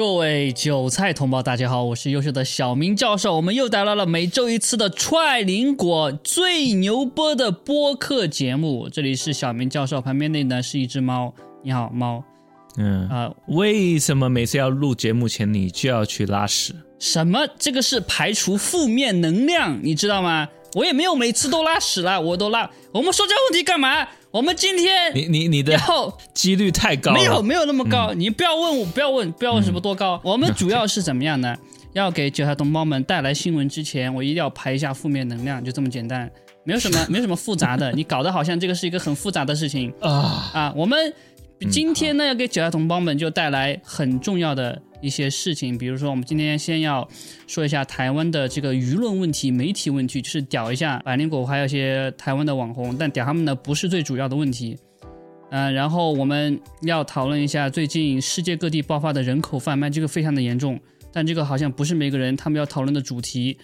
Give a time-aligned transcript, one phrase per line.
[0.00, 8.88] 各位韭菜同胞，大家好，我是优秀的小明教授，我们又带来了每周一次的踹林果最牛波的播客节目。
[8.88, 11.34] 这里是小明教授，旁边那呢是一只猫。
[11.62, 12.24] 你好，猫。
[12.78, 16.74] 嗯啊、为什么每次要录节目前你就要去拉屎？
[16.98, 17.46] 什么？
[17.58, 20.48] 这个是排除负面能量，你知道吗？
[20.76, 22.70] 我也没有每次都拉屎啦，我都拉。
[22.92, 24.08] 我们说这个问题干嘛？
[24.32, 27.18] 我们今天你你你的要几率太高了。
[27.18, 30.20] 没有没有那么高，你不要问我，不要问，不要问什么多高。
[30.22, 31.56] 我们主要是怎么样呢？
[31.94, 36.30] 要给韭菜同胞们带来新闻之前，我一定要排一下负面能量，就这么简单，
[36.62, 37.90] 没有什么 没有什么复杂的。
[37.90, 40.72] 你搞得好像这个是一个很复杂的事情啊，啊。
[40.76, 41.12] 我们
[41.68, 47.08] 今天呢，要给韭菜同胞们就带来很重要的一些事情，比如说我们今天先要
[47.46, 54.76] 说一下台湾的这个舆论问题、媒体问题，就是屌一下百灵果还有一些台湾的网红，但屌他们呢不是最主要的问题。
[55.52, 60.78] 嗯、然后我们要讨论一下最近世界各地爆发的人口贩卖，这个非常的严重，
[61.12, 63.58] 但这个好像不是每个人他们要讨论的主题，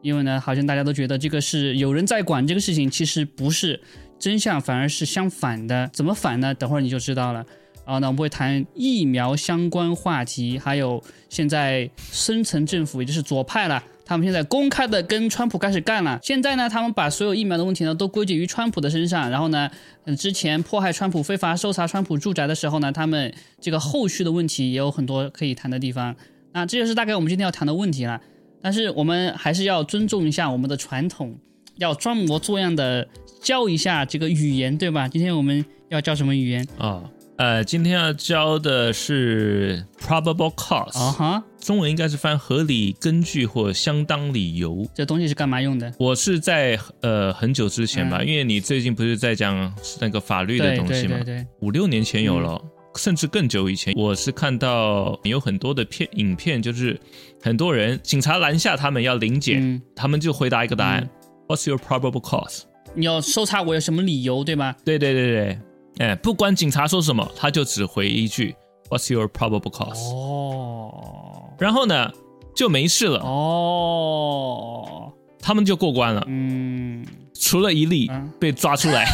[0.00, 3.80] 因为呢，好像大家都觉得这个是有人在管这个事情，其实不是，
[4.16, 5.90] 真相反而是相反的。
[5.92, 6.54] 怎么反呢？
[6.54, 7.44] 等会儿你就知道了。
[7.86, 16.18] 然后呢，我们会谈疫苗相关话题，还有现在深层政府，也就是左派了，他们现在公开的跟川普开始干了。
[16.22, 19.30] 现在呢，他们把所有疫苗的问题呢都归结于川普的身上。
[19.30, 19.70] 然后呢，
[20.04, 26.16] 嗯，之前迫害川普、非法搜查川普住宅的时候呢，他们这个后续的问题也有很多可以谈的地方。
[26.52, 28.20] 那这就是大概我们今天要谈的问题了。
[28.62, 31.36] 但是我们还是要尊重一下我们的传统，
[31.76, 33.06] 要装模作样的
[33.42, 35.06] 教一下这个语言，对吧？
[35.06, 36.66] 今天我们要教什么语言？
[36.78, 37.04] 啊，
[37.36, 44.88] 呃，今天要教的是 probable cause，、啊哈，中文应该是翻合理根据或相当理由。
[44.94, 45.92] 这东西是干嘛用的？
[45.98, 52.60] 我是在呃很久之前吧，嗯因为你最近不是在讲那个法律的对东西嘛对对，对，五六年前有了。
[52.96, 56.96] 甚至更久以前，我是看到有很多的片影片，就是
[57.42, 61.02] 很多人警察拦下他们要临检，嗯，他们就回答一个答案、
[61.48, 62.60] w h a t s your probable cause？
[62.94, 64.76] 你要搜查我有什么理由，对吗？
[64.84, 65.58] 对对对对，
[65.98, 68.54] 哎，不管警察说什么，他就只回一句
[68.88, 72.10] What's your probable cause？、哦然后呢
[72.54, 79.06] 就没事了，哦，他们就过关了，嗯，除了一例嗯被抓出来，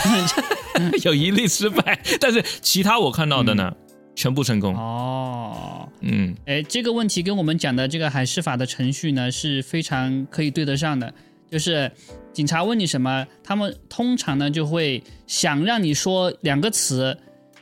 [1.04, 3.70] 有一例失败，但是其他我看到的呢，
[4.16, 4.74] 全部成功。
[4.74, 5.86] 哦。
[6.00, 11.12] 嗯，哎，这个问题跟我们讲的这个海事法的程序呢是非常可以对得上的。
[11.50, 11.91] 就是
[12.33, 17.19] 警察问你什么，他们通常呢就会想让你说两个词，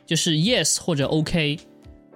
[0.07, 1.59] 就是 yes 或者 OK。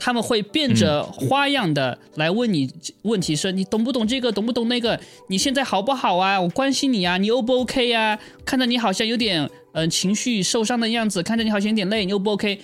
[0.04, 2.68] 他们会变着花样的来问你
[3.02, 4.98] 问题，说你懂不懂这个，懂不懂那个？
[5.28, 6.40] 你现在好不好啊？
[6.40, 12.60] 我关心你啊，你 O 不 OK 呀、看着你好像有点呃情绪受伤的样子，看着你好像有点累，你 O 不 OK？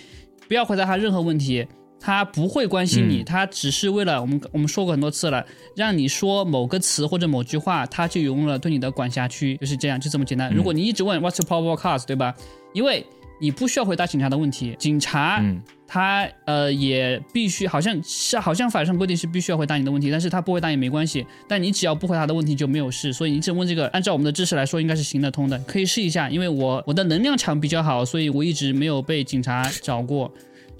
[0.48, 1.64] 不要回答他任何问题，
[2.00, 5.44] 他不会关心你，嗯他只是为了我们我们说过很多次了，
[5.74, 10.52] 让你说某个词或者某句话，他就涌入了对你的管辖区，就是这样，就这么简单。
[10.52, 12.34] 如果你一直问 What's your probable cause，对吧？
[12.72, 13.04] 因为
[13.40, 30.30] 你不需要回答警察的问题，警察嗯他呃也必须好像是好像法上规定是必须要回答你的问题，但是他不回答也没关系，但你只要不回答的问题就没有事，所以你只问这个，按照我们的知识来说应该是行得通的，可以试一下，因为我我的能量场比较好，所以我一直没有被警察找过。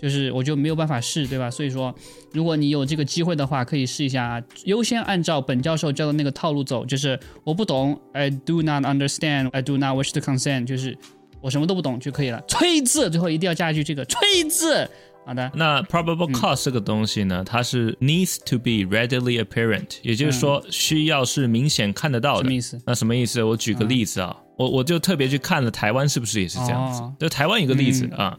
[0.00, 1.50] 就是我就没有办法试，对吧？
[1.50, 1.94] 所以说，
[2.32, 4.42] 如果你有这个机会的话，可以试一下啊。
[4.64, 10.96] 优先按照本教授教的那个套路走，就是我不懂，I do not understand, I do not wish to consent，就是
[11.40, 12.40] 我什么都不懂就可以了。
[12.46, 14.88] 吹字，最后一定要加一句这个吹字。
[15.26, 22.54] 好的，那 probable cause 这个东西呢，它是 needs to be readily apparent，也就是说需要是明显看得到的什么。
[22.54, 22.80] 意思？
[22.86, 23.42] 那什么意思？
[23.42, 27.02] 我举个例子啊，我我就特别去看了台湾是不是也是这样子？
[27.02, 28.38] 哦就台湾一个例子啊，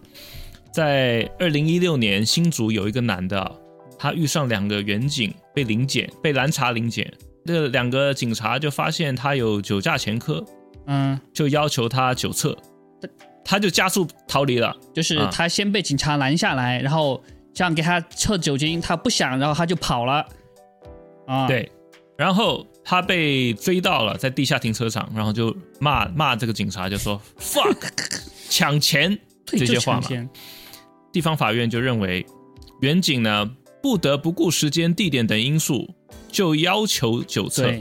[0.71, 3.51] 在二零一六年新竹有一个男的啊，
[3.97, 7.11] 他遇上两个远警被临检，被拦查临检，
[7.45, 10.45] 这两个警察就发现他有酒驾前科，
[10.85, 12.55] 嗯，就要求他酒测，
[13.43, 14.75] 他就加速逃离了。
[14.93, 17.21] 就是啊他先被警察拦下来，然后
[17.53, 20.25] 这样给他测酒精，他不想，然后他就跑了。
[21.25, 21.71] 啊，，对，
[22.17, 27.91] 然后他被追到了，在地下停车场，然后就骂骂这个警察，就说 fuck
[28.49, 30.07] 抢钱这些话嘛。
[31.11, 32.25] 地方法院就认为，
[32.81, 33.49] 远景呢
[33.81, 35.89] 不得不顾时间、地点等因素，
[36.31, 37.73] 就要求酒测。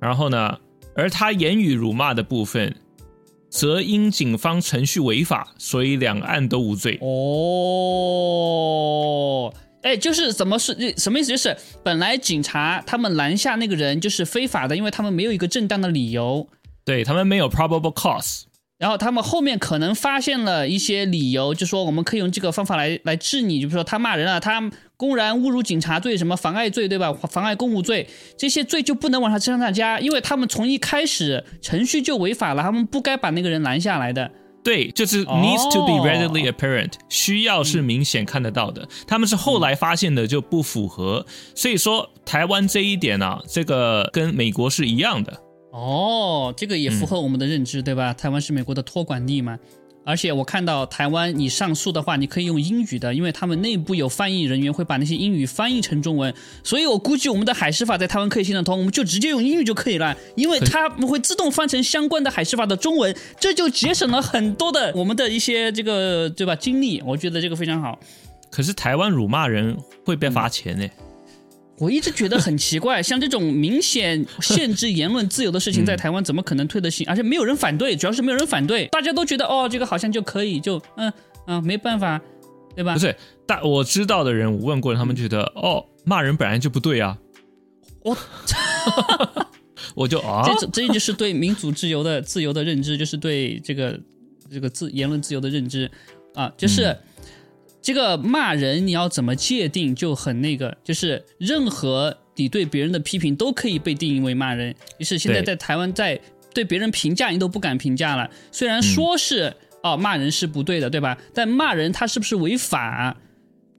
[0.00, 0.58] 然后呢，
[0.94, 2.76] 而他言语辱骂的部分，
[3.50, 6.98] 则因警方程序违法，所以两案都无罪。
[7.00, 8.32] 哦，
[9.82, 11.28] 哎，就是怎么是什么意思？
[11.28, 16.48] 就是本来警察他们拦下那个人就是非法的，因为他们没有一个正当的理由。
[16.84, 18.44] 对他们没有 probable cause，
[18.78, 27.12] 然后他们后面可能发现了一些理由，就说我们可以用这个方法来来治你，就比如说他骂人了，他公然侮辱警察罪、什么妨碍罪，对吧？
[27.12, 34.30] 妨碍公务罪这些罪就不能往他身上加，因为他们从一开始程序就违法了，他们不该把那个人拦下来的。
[34.62, 38.86] 对，就是 needs to be readily apparent，、需要是明显看得到的。
[39.06, 41.24] 他们是后来发现的就不符合，
[41.54, 45.40] 所以说台湾这一点啊，这个跟美国是一样的。
[45.70, 48.12] 哦，这个也符合我们的认知，对吧？
[48.14, 49.58] 台湾是美国的托管地嘛。
[50.04, 56.32] 而且我看到台湾，你上诉的话，你可以用英语的，因为他们内部有翻译人员会把那些英语翻译成中文，
[56.64, 67.98] 所以我估计我们的海事法在台湾可以行得通，我们就直接用英语就可以了，因为它会自动翻成相关的海事法的中文，这就节省了很多的我们的一些这个对吧精力，我觉得这个非常好。
[68.50, 69.76] 可是台湾辱骂人
[70.06, 70.88] 会被罚钱呢、
[71.78, 77.06] 我一直觉得很奇怪，像这种明显限制言论自由的事情，在台湾怎么可能推得行？
[77.08, 81.12] 而且没有人反对，主要是没有人反对，大家都觉得哦，这个好像就可以，就嗯
[81.46, 82.20] 嗯，没办法，
[82.74, 82.98] 对吧不？
[82.98, 83.14] 是，
[83.46, 87.16] 但我知道的人，我问过，他们觉得哦，骂人本来就不对啊。
[88.02, 88.16] 我
[89.94, 93.98] 我就啊，这这就是对民主自由的自由的认知，就是对这个
[94.50, 95.88] 这个自言论自由的认知
[96.34, 96.96] 啊，就是。
[97.88, 104.74] 这个骂人你要怎么界定就很那个，就是任何你对别人的批评都可以被定义为骂人。
[104.98, 106.20] 于是现在在台湾，在
[106.52, 108.28] 对别人评价你都不敢评价了。
[108.52, 111.16] 虽然说是、哦骂人是不对的，对吧？
[111.32, 113.16] 但骂人他是不是违法？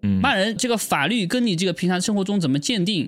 [0.01, 3.07] 嗯骂人这个法律跟你这个平常生活中怎么鉴定，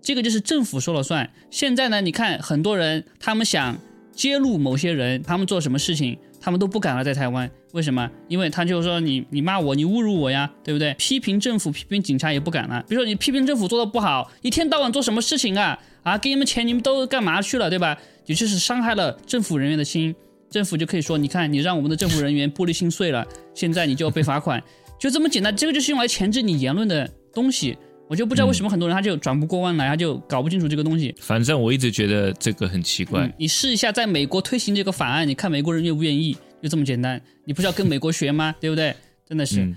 [0.00, 1.30] 这个就是政府说了算。
[1.50, 3.78] 现在呢，你看很多人他们想
[4.14, 7.50] 揭露某些人，他们做什么事情，他们都不敢了，在台湾。
[7.72, 8.10] 为什么？
[8.28, 10.94] 因为他就是说你你骂我，你侮辱我呀，对不对？
[10.94, 12.84] 批评政府、批评警察也不敢了。
[12.88, 15.78] 比如说你批评政府做的不好，一天到晚做什么事情啊？
[16.02, 17.96] 啊，给你们钱你们都干嘛去了，对吧？
[18.26, 20.14] 也就是伤害了政府人员的心，
[20.50, 24.62] 政府就可以说，你看你让我们的政府人员玻璃心碎了，现在你就要被罚款，
[24.98, 25.56] 就这么简单。
[25.56, 27.76] 这个就是用来钳制你言论的东西。
[28.08, 31.14] 我就不知道为什么很多人他就转不过弯来，他就搞不清楚这个东西。
[31.18, 33.22] 反正我一直觉得这个很奇怪。
[33.22, 37.20] 嗯，你试一下在美国推行这个法案，你看美国人愿不愿意，就这么简单。
[37.44, 38.54] 你不是要跟美国学吗？
[38.60, 38.94] 对不对？
[39.28, 39.60] 真的是。
[39.60, 39.76] 嗯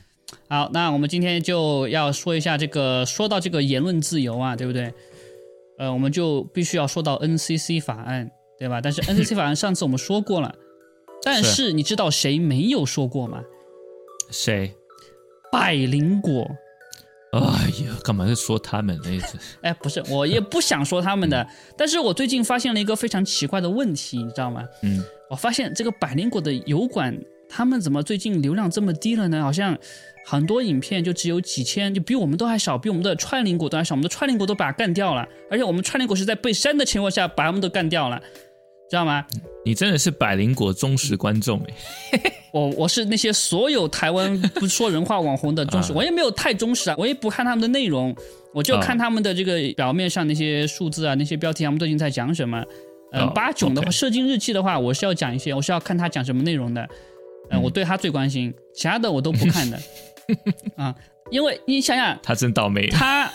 [0.50, 4.92] 好，那我们今天就要说一下这个，说到这个言论自由啊，对不对？
[5.78, 8.82] 呃，我们就必须要说到 NCC 法案，对吧？
[8.82, 10.54] 但是 NCC 法案上次我们说过了，
[11.24, 13.42] 但是你知道谁没有说过吗？
[14.32, 14.74] 谁？
[15.52, 16.50] 百灵果。
[17.32, 17.42] 哎
[17.86, 19.22] 呀，干嘛是说他们呢？
[19.62, 21.48] 哎，不是，我也不想说他们的，
[21.78, 24.64] 但是我最近发现了一个非常奇怪的问题，你知道吗？
[24.82, 27.18] 嗯，我发现这个百灵果的油管，
[27.50, 29.42] 他们怎么最近流量这么低了呢？
[29.42, 29.78] 好像
[30.26, 33.96] 很多影片就只有几千，就比我们都还少，比我们的串灵果都还少。
[33.96, 38.22] 我们的串灵果都把它干掉了，而且我们串灵果是在被删的情况下把他们都干掉了，
[38.90, 39.26] 知道吗？
[39.66, 41.60] 你真的是百灵果忠实观众
[42.12, 42.20] 哎。
[42.54, 48.16] 我我是那些所有台湾不说人话网红的忠实， 啊我也没有太忠实啊，我也不看他们的内容，
[48.54, 52.64] 我就看他们的这个表面上那些数字啊，那些标题他们最近在讲什么。
[53.16, 56.82] 嗯、哦八囧的话，射精日记的话，我是要讲一些，我是要看他讲什么内容的。
[57.50, 59.80] 嗯，嗯我对他最关心，其他的我都不看的。
[60.76, 60.94] 啊，
[61.32, 62.88] 因为你想想，他真倒霉。
[62.88, 63.32] 他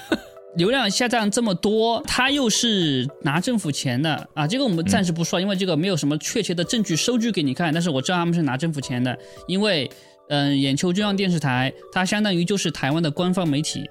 [0.57, 7.73] 流量下降这么多，他又是拿政府钱的啊，这个我们暂时不说，因为这个没有什么确切的证据收据给你看。
[7.73, 9.89] 但是我知道他们是拿政府钱的，因为
[10.29, 13.89] 嗯，眼球中央电视台它相当于就是台湾的官方媒体，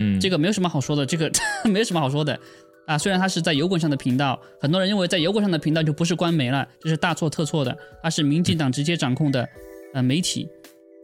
[0.00, 1.30] 嗯，这个没有什么好说的，这个
[1.64, 2.38] 没有什么好说的
[2.86, 2.96] 啊。
[2.96, 9.48] 虽然它是在油管上的频道，很多人认为在油管上的频道就不是官媒了，这是大错特错的，它是民进党直接掌控的
[9.94, 10.48] 呃媒体，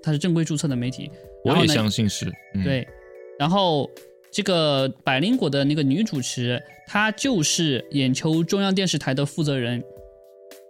[0.03, 1.11] 它是正规注册的媒体。
[1.45, 2.27] 我也相信是。
[2.55, 2.87] 嗯、，对，
[3.39, 3.91] 然后
[4.31, 9.83] 这个百灵果的那个女主持，她就是眼球中央电视台的负责人。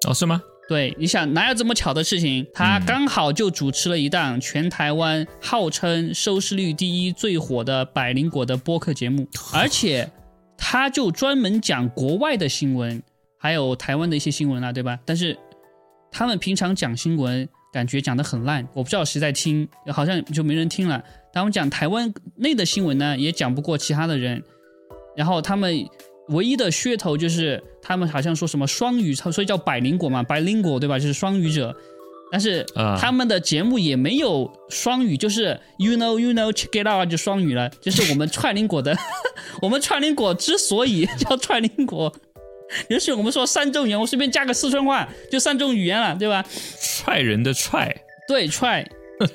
[0.09, 0.42] 哦，是吗？
[0.69, 2.47] 对，你想哪有这么巧的事情？
[2.54, 10.09] 她嗯刚好就主持了一档全台湾号称收视率第一、最火的百灵果的播客节目， 而且
[10.73, 13.02] 他就专门讲国外的新闻，
[13.37, 14.99] 还有台湾的一些新闻啊，对吧？
[15.05, 15.37] 但是
[16.11, 21.05] 他们平常讲新闻，感觉讲得很烂，我不知道谁在听，好像就没人听了。
[21.31, 24.43] 他们讲台湾内的新闻呢，也讲不过其他的人。
[25.14, 25.87] 然后他们
[26.29, 30.99] 唯一的噱头就是他们好像说什么双语，所以叫百灵果嘛百灵果对吧？
[30.99, 31.76] 就是双语者。
[32.32, 37.68] 但是啊他们的节目也没有双语，就是 you know you know check it out 就双语了。
[37.82, 38.96] 就是我们串林果的，
[39.60, 42.10] 我们串林果之所以叫串林果，
[42.88, 46.42] 也许我们说三种语言，我随便加个四川话就三种语言了，对吧？
[46.80, 47.94] 踹人的踹，
[48.26, 48.88] 对，踹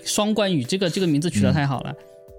[0.03, 1.93] 双关语，这个这个名字取得太好了。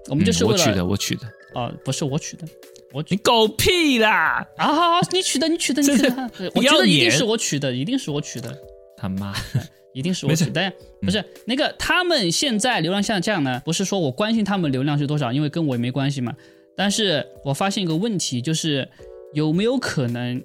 [0.09, 1.21] 我们嗯就是为了我取的，我取的。
[1.55, 2.45] 哦，不是我取的，
[2.93, 4.45] 我取你狗屁啦！
[4.57, 8.55] 啊，好好你取的，你取的，你取的，我觉得一定是我取的，一定是我取的。
[8.97, 9.33] 他妈，
[9.93, 16.33] 一定是我没事指的，不是那个他们现在流量下降呢，不是说我关心他们流量是多少，因为跟我也没关系嘛。
[16.77, 18.87] 但是我发现一个问题，就是
[19.33, 20.41] 有没有可能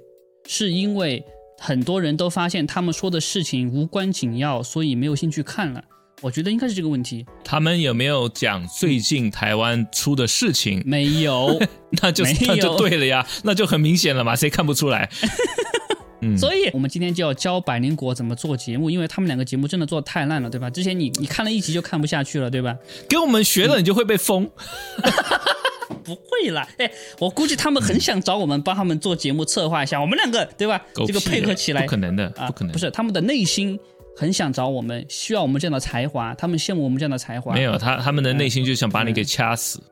[0.46, 1.22] 是因为
[1.58, 5.84] 很多人都发现他们说的事情无关紧要，所以没有兴趣看了？
[6.22, 7.26] 我觉得应该是这个问题。
[7.44, 10.82] 他们有没有讲最近台湾出的事情？
[10.86, 11.60] 没有，
[12.02, 15.10] 那就那就对了呀，那就很明显了嘛，谁看不出来？
[16.24, 20.70] 嗯，所以我们今天就要教百灵果怎么做节目，因为他们两个节目真的做的太烂了，对吧？
[20.70, 22.76] 之前你你看了一集就看不下去了，对吧？
[23.08, 24.50] 给我们学了，你就会被封。
[26.02, 30.84] 不会啦，哎，我估计他们很想找我们帮他们做节目策划一下，我们两个对吧？
[31.06, 32.72] 这个配合起来不可能的，啊，不可能。
[32.72, 33.78] 不是他们的内心
[34.14, 37.54] 很想找我们，需要我们这样的才华，他们羡慕我们这样的才华。
[37.54, 39.82] 没有他，他们的内心就想把你给掐死。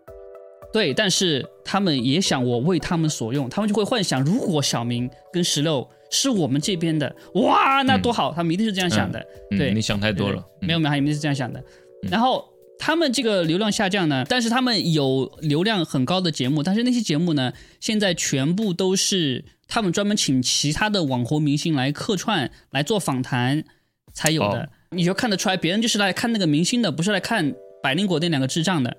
[0.70, 8.32] 对，但是他们也想我为他们所用，他们就会幻想，如果小明跟石榴是我们这边的，哇，那多好！
[8.32, 9.18] 他们一定是这样想的。
[9.50, 10.38] 嗯对，你想太多了。
[10.60, 11.60] 嗯没有没有，他一定是这样想的。
[12.08, 23.64] 然后他们这个流量下降呢，但是他们有流量很高的节目，但是那些节目呢，现在全部都是他们专门请其他的网红明星来客串来做访谈
[24.12, 24.60] 才有的。
[24.60, 28.94] 哦你就看得出来，别人就是来看那个明星的，不是来看百灵果那两个智障的。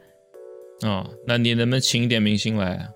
[0.81, 2.89] 哦，那你能不能请一点明星来啊？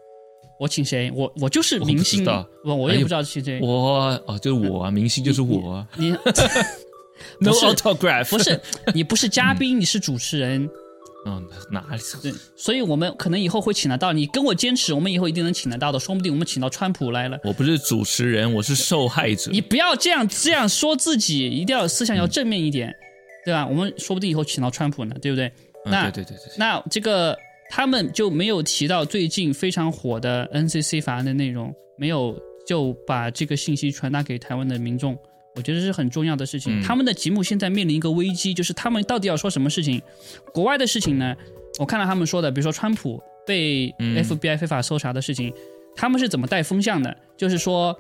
[0.60, 1.12] 我请谁？
[1.14, 2.26] 我我就是明星
[2.64, 3.60] 我我也不知道请谁。
[3.62, 5.88] 我哦，就是我啊，明星就是我啊。
[5.96, 6.12] 你
[7.40, 8.60] No autograph，不是
[8.94, 10.70] 你不是嘉宾，你是主持人。
[11.26, 12.02] 嗯，哪里？
[12.22, 14.14] 对，所以我们可能以后会请得到。
[14.14, 16.00] 你跟我坚持，我们以后一定能请得到的。
[16.00, 17.38] 说不定我们请到川普来了。
[17.44, 19.52] 我不是主持人，我是受害者。
[19.52, 22.96] 你不要这样这样说自己，一定要思想要正面一点，
[23.44, 23.68] 对吧？
[23.68, 25.48] 我们说不定以后请到川普呢，对不对？
[25.86, 27.38] 嗯那对对对对，那这个
[27.70, 35.18] 他们就没有提到最近非常火的 NCC 法案的内容，没有就把这个信息传达给台湾的民众。
[35.56, 36.80] 我觉得是很重要的事情。
[36.80, 40.00] 嗯他们的节目现在面临一个危机，就是他们到底要说什么事情？
[40.54, 41.36] 国外的事情呢？
[41.80, 45.52] 我看到他们说的，比如说川普被嗯 FBI 非法搜查的事情，
[45.96, 47.16] 他们是怎么带风向的？
[47.36, 47.98] 就是说，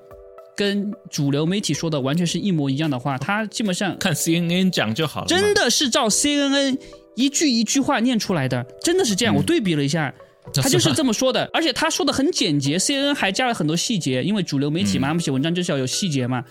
[0.56, 5.28] 跟主流媒体说的完全是一模一样的话，他基本上看 CNN 讲就好了。
[5.28, 6.78] 真的是照 CNN
[7.18, 9.36] 一句一句话念出来的，真的是这样。
[9.36, 10.14] 嗯我对比了一下，
[10.54, 16.44] 他就是这么说的， 而且他说的很简洁，CNN 还加了很多细节，因为主流媒体嘛，他们写文章就是要有细节嘛。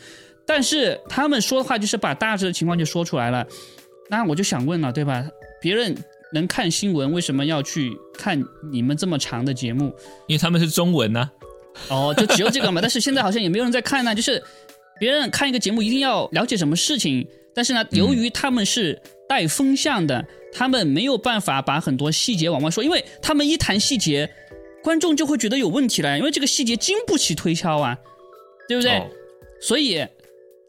[0.45, 3.47] 但是他们说的话就是把大致的情况就说出来了，
[4.11, 5.25] 那我就想问了，对吧？
[5.61, 5.97] 别人
[6.33, 8.43] 能看新闻，为什么要去看
[8.73, 9.95] 你们这么长的节目？
[10.27, 11.31] 因为他们是中文呐、
[11.89, 12.81] 哦，就只有这个嘛。
[12.83, 14.43] 但是现在好像也没有人在看呢，就是
[15.01, 20.25] 别人看一个节目一定要了解什么事情，但是呢，由于他们是带风向的，
[20.57, 24.31] 他们没有办法把很多细节往外说，因为他们一谈细节，
[24.83, 27.99] 观众就会觉得有问题了，因为这个细节经不起推敲啊，
[28.69, 28.99] 对不对？
[28.99, 29.07] 哦
[29.61, 30.07] 所以。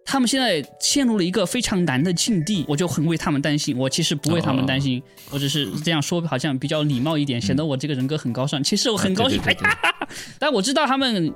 [0.09, 3.77] 他们现在陷入了一个非常难的境地，我就很为他们担心。
[3.77, 8.63] 我其实不为他们担心，我只是这样说，好像比较礼貌一点，显得我这个人格很高尚。
[8.63, 10.07] 其实我很高兴，啊对对对对哎呀，
[10.39, 11.33] 但我知道他们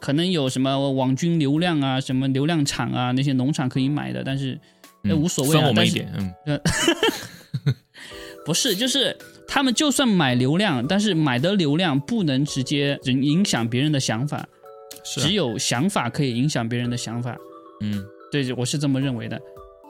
[0.00, 4.58] 可能有什么网军流量啊，什么流量场啊，那些农场可以买的，但是
[5.04, 5.62] 那嗯无所谓啊。
[5.62, 6.60] 但是分我们一点，嗯，
[8.44, 14.48] 不是，就是他们就算买流量，但是买的流量不能直接影响别人的想法，
[15.04, 17.36] 是、啊只，有想法可以影响别人的想法。
[17.80, 19.40] 嗯，对，我是这么认为的。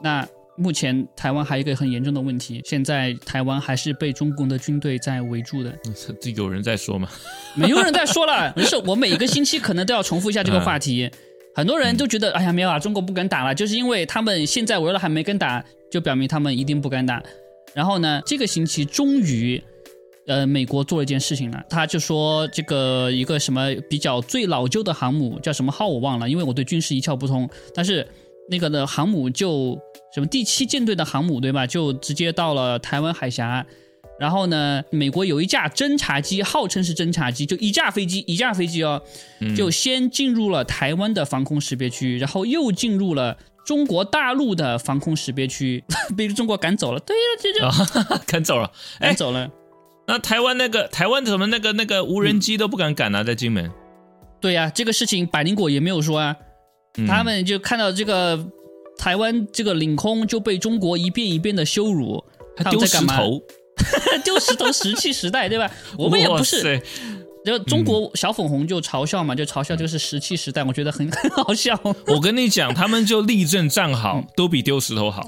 [0.03, 5.73] 那目前台湾还有一个很严重的问题，现在台湾还是被中共的军队在围住的，
[6.19, 7.07] 这有人在说吗？
[7.55, 8.51] 没有人在说了。
[8.57, 11.09] 没事，我每个星期可能都要重复一下这个话题。
[11.55, 17.21] 很多人都觉得，哎呀，没有啊，中国不敢打了，就是因为他们现在围了还没跟打，就表明他们一定不敢打。
[17.73, 19.61] 然后呢，这个星期终于，
[20.27, 27.49] 呃，美国做了一件事情了，他就说这个一个什么比较最老旧的航母叫什么号我忘了，因为我对军事一窍不通。
[27.73, 28.07] 但是
[28.49, 29.77] 那个的航母就
[30.13, 33.65] 什么第七舰队的航母对吧，就直接到了台湾海峡。
[34.19, 39.01] 然后呢，美国有一架侦察机，号称是侦察机，就一架飞机，一架飞机哦，
[39.55, 43.37] 就先进入了台湾的防空识别区，然后又进入了
[43.69, 45.83] 中国大陆的防空识别区，
[46.17, 46.99] 被中国赶走了。
[47.01, 48.71] 对呀，这就啊， 赶走了。
[48.97, 49.47] 哎赶，走了。
[50.07, 53.71] 那台湾那个台湾怎么那个那个无人机都不敢赶啊，在金门，
[54.41, 56.35] 对呀、这个事情百灵果也没有说啊，
[56.97, 58.43] 嗯他们就看到这个
[58.97, 62.23] 台湾这个领空就被中国一遍一遍的羞辱，
[62.57, 63.13] 还丢他们在干嘛？
[63.13, 63.41] 石头，
[64.23, 65.69] 丢石头，石器时代，对吧？
[65.95, 66.81] 我们也不是，塞
[67.45, 71.79] 就中国小粉红就嘲笑嘛，就嘲笑这个是石器时代，我觉得很 很好笑。
[72.07, 75.27] 我跟你讲，他们就立正站嗯好，都比丢石头好。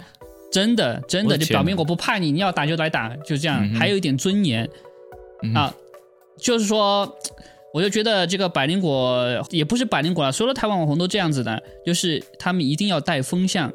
[0.51, 4.69] 真的，真的的就表明我不怕你，你要打就来打，就这样，嗯还有一点尊严、
[5.43, 5.73] 嗯啊。
[6.37, 7.17] 就是说，
[7.73, 13.71] 我就觉得这个百灵果也不是百灵果了，所有的台湾网红都这样子的，就是他们一定要带风向，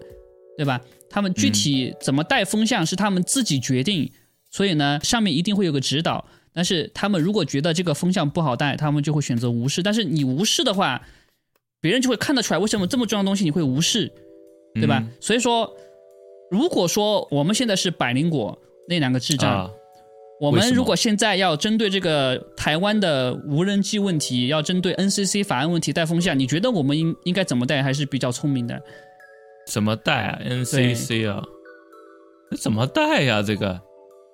[0.58, 0.80] 对吧？
[1.08, 4.10] 他们具体怎么带风向是他们自己决定，
[4.50, 6.26] 所以呢，上面一定会有个指导。
[6.56, 9.82] 但是他们如果觉得这个风向不好带，他们就会选择无视。
[9.82, 11.02] 但是你无视的话，
[11.82, 14.10] 别人就会看得出来，为什么这么重要的东西你会无视，
[14.74, 15.06] 对吧？
[15.20, 15.70] 所以说，
[16.50, 18.58] 如果说我们现在是百灵果
[18.88, 19.70] 那两个智障。
[20.38, 28.78] 我们如果现在要针对这个台湾的无人机问题，要针对 NCC 法案问题带风向，你觉得我们应应该怎么带还是比较聪明的？
[29.66, 31.42] 怎么带啊？NCC 啊？
[32.50, 33.42] 这怎么带呀？
[33.42, 33.80] 这个？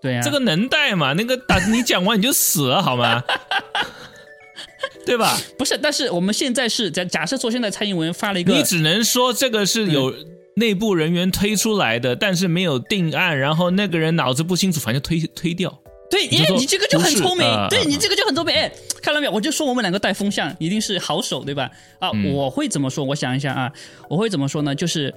[0.02, 1.12] 对呀，这个能带吗？
[1.12, 3.22] 那个打 你讲完你就死了好吗？
[5.06, 5.36] 对吧？
[5.56, 10.12] 不是，但是我们现在是假假设说现在蔡英文发了一个，你只能说这个是有
[10.56, 15.76] 内部人员推出来的，但是没有定案，然后那个人脑子不清楚，反正推推掉。
[16.10, 18.54] 对，哎，你这个就很聪明，对你这个就很聪明。
[18.54, 19.32] 哎，看到没有？
[19.32, 21.70] 我就说我们两个带风向一定是好手，对吧？
[21.98, 23.04] 啊，我会怎么说？
[23.04, 23.72] 我想一下啊，
[24.10, 24.74] 我会怎么说呢？
[24.74, 25.14] 就是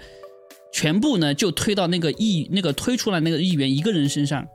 [0.72, 4.48] 全部呢就推到那个议那个推出来那个议员一个人身上。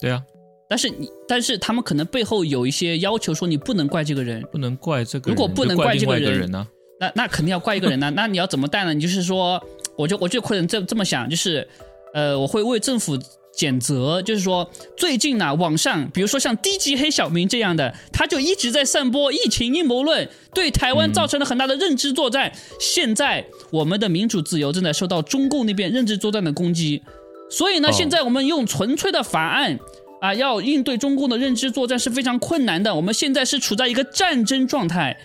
[0.00, 0.22] 对啊，
[0.68, 5.30] 但是你但是他们可能背后有一些要求，说你不能怪这个人，不能怪这个。
[5.30, 6.66] 如果不能怪这个人呢？
[7.00, 8.10] 那那肯定要怪一个人呢。
[8.14, 8.92] 那你要怎么带呢？
[8.92, 9.62] 你就是说，
[9.96, 11.66] 我就我就可能这这么想，就是
[12.12, 13.18] 呃，我会为政府。
[13.56, 22.52] 谴责就是说，最近呢，网上比如说像低级黑小明这样的，他就一直在散播疫情阴谋论，对台湾造成了很大的认知作战。
[22.78, 27.02] 现在我们的民主自由正在受到中共那边认知作战的攻击，
[27.50, 29.78] 所以呢，现在我们用纯粹的法案
[30.20, 32.94] 啊，要应对中共的认知作战是非常困难的。
[32.94, 35.16] 我们现在是处在一个战争状态。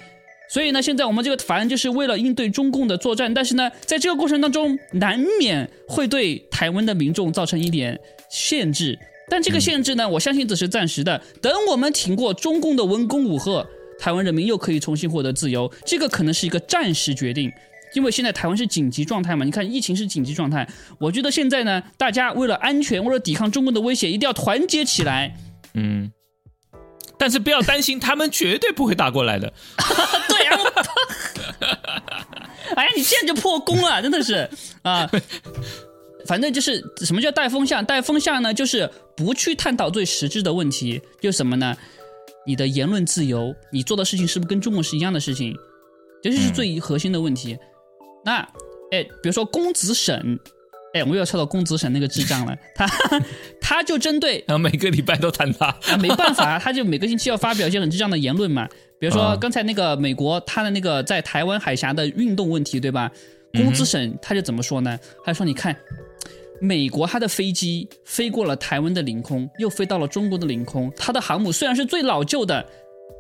[0.49, 7.99] 所以呢，现在我们这个法案就是为了应对中共的作战，但是呢，在这个过程当中，难免会对台湾的民众造成一点
[8.29, 8.99] 限制。
[9.29, 11.19] 但这个限制呢，我相信只是暂时的。
[11.41, 13.65] 等我们挺过中共的文攻武赫，
[13.97, 15.71] 台湾人民又可以重新获得自由。
[15.85, 17.51] 这个可能是一个暂时决定，
[17.93, 19.45] 因为现在台湾是紧急状态嘛。
[19.45, 20.67] 你看，疫情是紧急状态。
[20.99, 25.35] 我觉得现在呢，大家为了安全，为了抵抗中共的威胁，一定要团结起来。
[25.73, 26.11] 嗯。
[27.17, 29.53] 但是不要担心，他们绝对不会打过来的。
[30.27, 30.59] 对啊，
[32.75, 34.49] 哎呀，你现在就破功了，真的是
[34.81, 35.09] 啊。
[36.25, 37.83] 反正就是什么叫带风向？
[37.85, 41.77] 带风向呢，就是不去探讨最实质的问题，就是什么呢？
[42.45, 45.55] 你的言论自由，你做的事情是不是跟中国是一样的事情？
[46.21, 47.57] 这就是最核心的问题。
[48.25, 48.37] 那
[48.91, 50.39] 哎，比如说公子沈。
[50.93, 52.87] 哎，我又要跳到公子沈那个智障了，他
[53.59, 58.69] 他就针对，然后每个礼拜都谈他，啊，没办法，他就每个星期要发表一些很智障的言论嘛。
[58.99, 63.11] 比如说刚才那个美国他的那个在台湾海峡的运动问题，对吧？
[63.53, 64.99] 公子沈他就怎么说呢？
[65.25, 65.75] 他说：“你看，
[66.61, 72.63] 美国他的飞机飞过了台湾的领空，又飞到了中国的领空，他的航母虽然是最老旧的，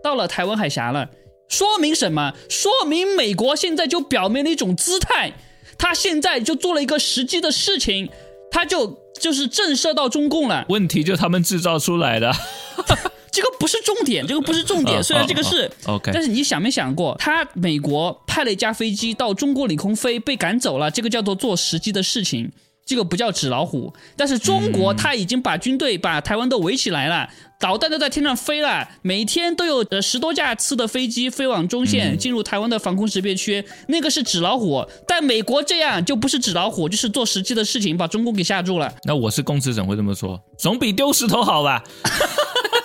[0.03, 1.09] 到了台湾海峡了，
[1.47, 2.33] 说明什么？
[2.49, 5.33] 说明美国现在就表明了一种姿态。”
[5.75, 8.09] 他现在就做了一个实际的事情，
[8.51, 10.65] 他就就是震慑到中共了。
[10.69, 12.31] 问题就他们制造出来的，
[13.31, 15.01] 这个不是重点，这个不是重点。
[15.03, 22.49] 虽然这个是，OK，但是你想没想过，他美国派了一架飞机到中国领空飞，被赶走了，这个叫做做实际的事情。
[22.85, 27.29] 这个不叫纸老虎，但是中国他已经把军队把台湾都围起来了，
[27.63, 34.85] 导弹都在天上飞了，每天都有呃十多架次的飞机飞往中线，进入台湾的防空识别区，那个是纸老虎。
[35.07, 38.93] 但美国这样就不是纸老虎，就是做实际的事情，把中共给吓住了。
[39.05, 40.37] 那我是公子怎会这么说？
[40.57, 41.81] 总比丢石头好吧？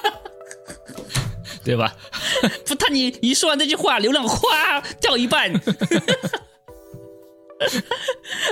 [1.65, 1.93] 对吧？
[2.65, 5.51] 不，他你一说完这句话，流量哗掉一半。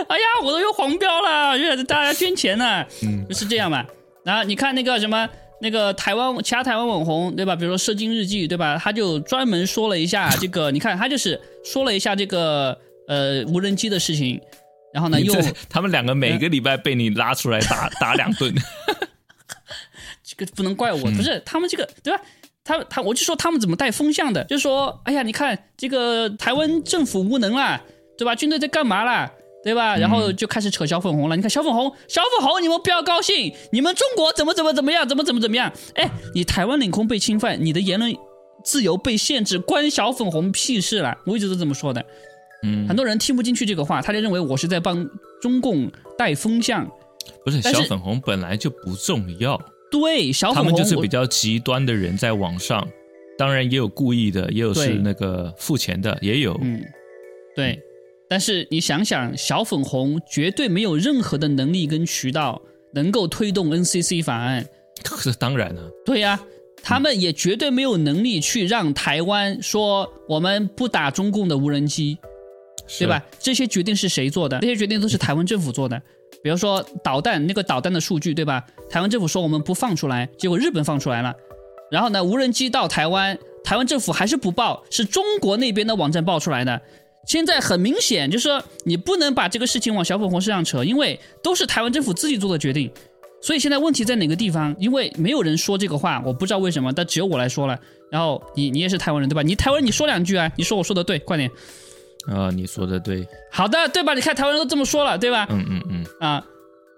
[0.09, 3.87] 哎呀，我都又黄标了，原来是大家捐钱呢，嗯，就是这样嘛。
[4.25, 5.29] 然后你看那个什么，
[5.61, 7.57] 那个台湾其他台湾网红对吧？
[7.57, 8.79] 比如说《射精日记》对吧？
[8.83, 14.41] 他就专门说了一下这个，你看他就是说了一下这个呃无人机的事情，
[14.93, 15.35] 然后呢又
[15.69, 18.55] 他们两个每个礼拜被你拉出来打打两顿，
[20.23, 22.23] 这 个 不能怪我，不是他们这个对吧？
[22.65, 27.81] 他他我就说他们怎么带风向的，就说哎呀，你看这个台湾政府无能啦。
[28.19, 28.35] 对吧？
[28.35, 29.31] 军队在干嘛啦？
[29.67, 29.97] 对吧？
[29.97, 31.35] 然后就开始扯小粉红了。
[31.35, 35.73] 你看小粉红，小粉红，你们不要高兴，你们中国怎么怎么怎么样，怎么怎么怎么样？
[35.97, 38.15] 哎，你台湾领空被侵犯，你的言论
[38.63, 41.19] 自由被限制，关小粉红屁事了。
[41.27, 42.07] 我一直都这么说的。
[42.63, 45.05] 嗯，很多人听不进去这个话，他就认为我是在帮
[45.43, 46.89] 中共带风向。
[47.45, 49.61] 不是小粉红本来就不重要。
[49.91, 52.87] 对，小粉红他们就是比较极端的人在网上，
[53.37, 56.57] 当然也有故意的，也有是那个付钱的，也有。
[56.63, 56.81] 嗯，
[57.57, 57.83] 对。
[58.29, 62.61] 但是你想想，小粉红绝对没有任何的能力跟渠道
[62.95, 64.67] 能够推动 NCC 法案。
[65.23, 65.91] 这当然了。
[66.05, 66.41] 对呀，
[66.83, 72.19] 他们也绝对没有能力去让台湾说我们不打中共的无人机。
[73.01, 73.21] 对吧？
[73.41, 74.61] 这些决定是谁做的？
[74.61, 76.01] 这些决定都是台湾政府做的。
[76.41, 78.65] 比如说导弹那个导弹的数据，对吧？
[78.89, 81.35] 台湾政府说我们不放出来，结果日本放出来了。
[81.91, 86.81] 然后呢，无人机到台湾，台湾政府还是不报，是中国那边的网站报出来的。
[87.27, 92.91] 现在很明显，就是说你不能把这个事情往小粉红身上扯，因为都是台湾政府自己做的决定。
[93.43, 94.75] 所以现在问题在哪个地方？
[94.79, 97.79] 因为没有人说这个话，我不知道为什么，但只有我来说了。
[98.11, 99.43] 然后你你也是台湾人对吧？
[99.43, 100.51] 你台湾你说两句啊？
[100.57, 101.51] 你说我说的对，快点。
[102.27, 103.27] 啊，你说的对。
[103.51, 104.15] 好的，对吧？
[104.15, 105.47] 你看台湾人都这么说了，对吧？
[105.51, 106.07] 嗯嗯嗯。
[106.19, 106.45] 啊，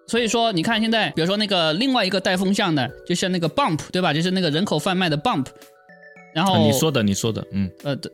[0.07, 4.15] 所以说你看现在，比如说那个另外一个带风向的，就像那个 Bump 对吧？
[4.15, 5.47] 就是那个人口贩卖的 Bump。
[6.35, 8.13] 然后你说的，你说的，嗯呃对。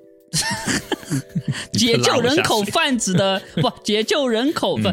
[1.72, 4.88] 解救人口贩子的不解救人口不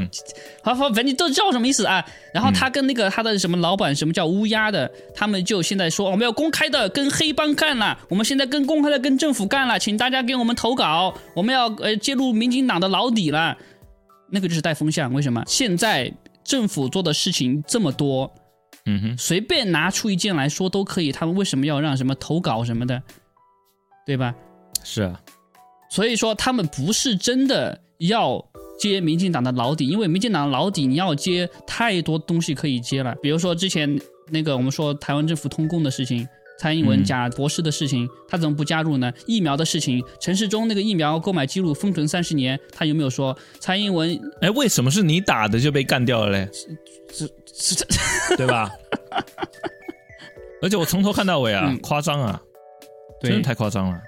[0.64, 2.06] 好，反正你都知道什么意思啊。
[2.34, 13.58] 然后他跟那个他的什么老板，什么叫乌鸦的，他们就现在说我们要公开的跟黑帮干了，我们现在跟公开的跟政府干了，请大家给我们投稿，我们要呃揭露民进党的老底了。
[14.30, 16.12] 那个就是带风向，为什么现在
[16.44, 18.32] 政府做的事情这么多？
[18.86, 23.04] 嗯哼，随便拿出一件来说都可以，他们为什么要让什么投稿什么的，
[24.06, 24.34] 对吧？
[24.84, 25.20] 是啊。
[25.92, 28.44] 所以说，他们不是真的要
[28.80, 33.14] 接民进党的老底，因为民进党的老底你要接太多东西可以接了。
[33.22, 34.00] 比如说之前
[34.30, 36.26] 那个我们说台湾政府通共的事情，
[36.58, 39.12] 蔡英文假博士的事情，他怎么不加入呢？
[39.28, 44.18] 疫苗的事情，陈世忠那个疫苗购买记录封存三十年，他有没有说蔡英文？
[44.40, 46.50] 哎，为什么是你打的就被干掉了嘞？
[47.12, 48.72] 是是是，对吧？
[50.62, 52.42] 而且我从头看到尾啊，夸张啊，
[53.22, 54.00] 真的太夸张了。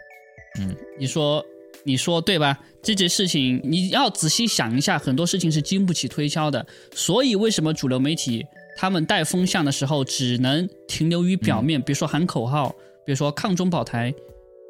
[0.61, 1.45] 嗯，你说。
[1.83, 2.59] 你说对吧？
[2.81, 6.65] 这件事情你要仔细想一下，很多事情是经不起推敲的。
[6.93, 8.45] 所以为什么主流媒体
[8.77, 11.81] 他们带风向的时候只能停留于表面？
[11.81, 12.69] 比如说喊口号，
[13.05, 14.13] 比如说抗中保台，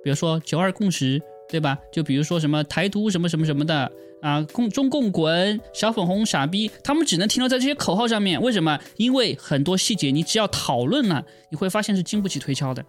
[0.04, 1.78] 比如说九二共识，对吧？
[1.92, 8.42] 就比如说什么台独什么什么什么的啊，共中共滚，小粉红傻逼，他们只能停留在这些口号上面。
[8.42, 8.80] 为什么？
[8.98, 12.86] 因为很多细节你只要讨论了，你会发现是经不起推敲的。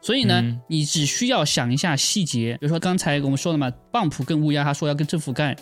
[0.00, 5.56] 所以呢，你只需要想一下细节，比如说刚才我们说了嘛，棒普跟乌鸦他说要跟政府干，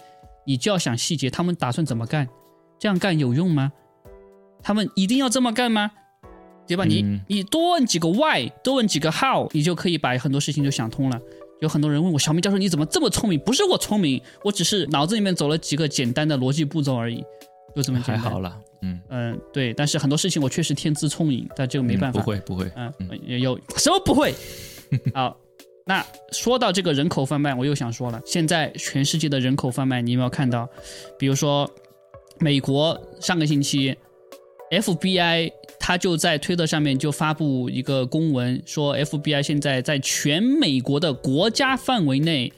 [0.46, 2.28] 你就要想细节，他们打算怎么干？
[2.78, 3.72] 这样干有用吗？
[4.62, 5.90] 他们一定要这么干吗？
[6.66, 6.84] 对吧？
[6.84, 11.20] 你你多问几个 why，多问几个 how，你就可以把很多事情就想通了。
[11.60, 13.38] 有很多人问我，小明教授你怎么这么聪明？
[13.40, 17.22] 不是我聪明，我只是脑子里面走了几个简单的逻辑步骤而已，
[17.76, 18.18] 就这么简单。
[18.18, 18.58] 还好了。
[18.84, 22.20] 嗯嗯，对，但是很多事情我确实天资聪颖，但这个没办法。
[22.20, 22.92] 不会不会，嗯，
[23.40, 24.34] 有什么不会？
[25.14, 25.34] 好，
[25.86, 30.68] 那说到这个人口贩卖，我又想说了，现在全世界的人口贩卖，你有没有看到？
[31.18, 31.68] 比如说，
[32.38, 33.96] 美国上个星期
[34.70, 42.52] ，FBI 他就在推特上面就发布一个公文，说 FBI 现在在全美国的国家范围内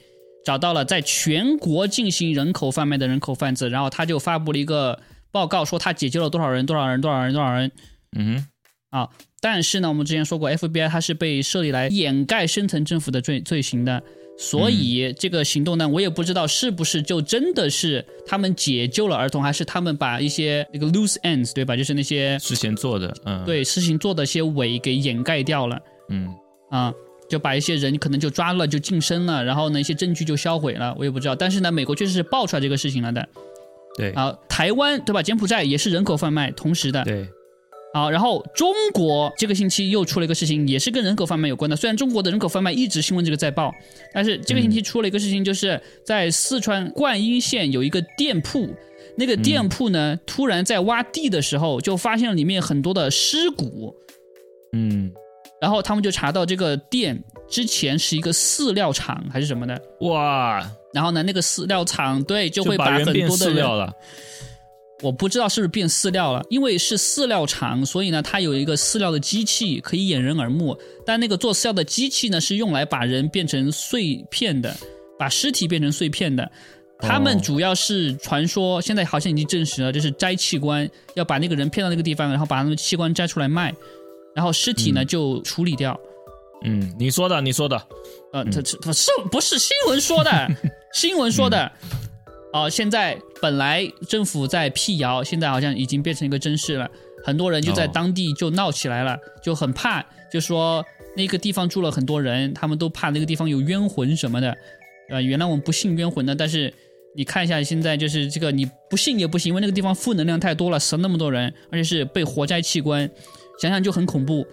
[0.45, 4.99] 找到了在全国进行人口贩卖的人口贩子，然后他就发布了一个。
[5.33, 6.65] 报告说他解救了多少人？
[6.67, 7.01] 多少人？
[7.01, 7.33] 多少人？
[7.33, 7.71] 多少人？
[8.17, 8.47] 嗯，
[8.91, 9.09] 啊，
[9.41, 14.03] 但是呢，我们之前说过，FBI 它是被设立来掩盖深层政府的罪罪行的，
[14.39, 21.77] 所以这个行动呢，我也不知道是不是就真的是他们解救了儿童，还是他们把一些那个 loose ends 对吧？
[21.77, 26.35] 就是那些事情做的，嗯，对，事情做的一些伪给掩盖掉了，嗯，
[26.71, 26.95] 啊，
[27.29, 33.29] 就把一些人可能就抓了，就晋升了，然后呢，一些证据就销毁了，我也不知道，但是呢，美国确实是爆出来这个事情了的。
[33.97, 35.23] 对，好，台湾对吧？
[35.23, 37.03] 柬埔寨也是人口贩卖，同时的。
[37.05, 37.27] 对，
[37.95, 41.77] 好，然后中国这个星期又出了一个事情，也是跟人口贩卖有关的。
[41.77, 43.73] 虽然中国的人口贩卖一直新闻这个在报，
[44.13, 48.69] 但是这个星期出了一个事情，就是在四川灌阴县有一个店铺，
[49.17, 53.95] 那个店铺呢，突然在挖地的时候就发现了里面很多的尸骨。
[54.73, 55.13] 嗯。
[55.59, 60.63] 然后他们就查到这个店之前是一个饲料厂还是什么的哇！
[60.97, 63.93] 然后呢，那个饲料厂对就会把很多的料了。
[65.03, 70.75] 我不知道是不是变饲料了，因为是饲料厂，所以呢，它有一个饲料的机器可以掩人耳目。
[71.05, 74.75] 但那个做饲料的机器呢，是用来把人变成碎片的，
[75.19, 76.51] 把尸体变成碎片的。
[76.99, 83.75] 他们主要是传说，现在好像已经证实了，就是摘器官，要把那个人骗到那个地方，然后把他们器官摘出来卖。
[84.35, 85.99] 然后尸体呢就处理掉，
[86.63, 87.83] 嗯，你说的，你说的，
[88.37, 90.49] 呃，这这不是不是新闻说的，
[90.93, 91.73] 新闻说的，
[92.53, 96.87] 哦，现在本来政府在辟谣，现在好像已经变成一个真事了，
[97.25, 100.85] 很多人就在当地就闹起来了，就很怕，就说
[101.17, 104.55] 那个地方住了很多人，他们都怕那个地方有冤魂什么的，
[105.09, 106.71] 呃，原来我们不信冤魂的，但是
[107.17, 113.11] 你看一下现在就是这个你不信也不行，因为那个地方负能量太多了，死了那么多人，而且是被活摘器官。
[113.59, 114.47] 想想就很恐怖，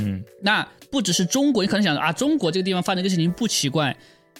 [0.00, 3.96] 嗯，那不只是中国，你可能想啊，中国这个地方发生这个事情不奇怪，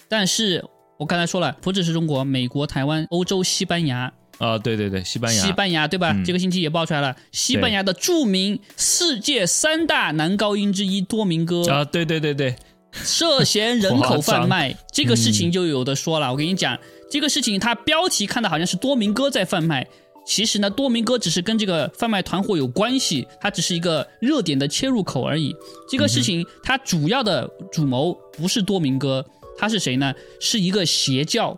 [0.07, 0.63] 但是
[0.97, 6.11] 我刚才说了，不只是中国，美国、台湾、欧洲、西班牙，啊，对对对，西班牙，西班牙对吧？
[6.13, 6.25] 嗯。
[6.25, 12.55] 这个星期也爆出来了，西班牙的著名世界三大男高音之一多明哥啊，对对对对，
[12.91, 16.31] 涉嫌人口贩卖， 这个事嗯情就有的说了。
[16.31, 16.77] 我跟你讲，
[17.09, 19.87] 这个事情它标题看的好像是多明哥在贩卖，
[20.29, 25.55] 其实呢，多明哥只是跟这个贩卖团伙有关系，它只是一个热点的切入口而已。
[25.89, 29.25] 这个事情它主要的主谋不是多明哥，
[29.57, 30.13] 他是谁呢？
[30.39, 31.57] 是一个邪教。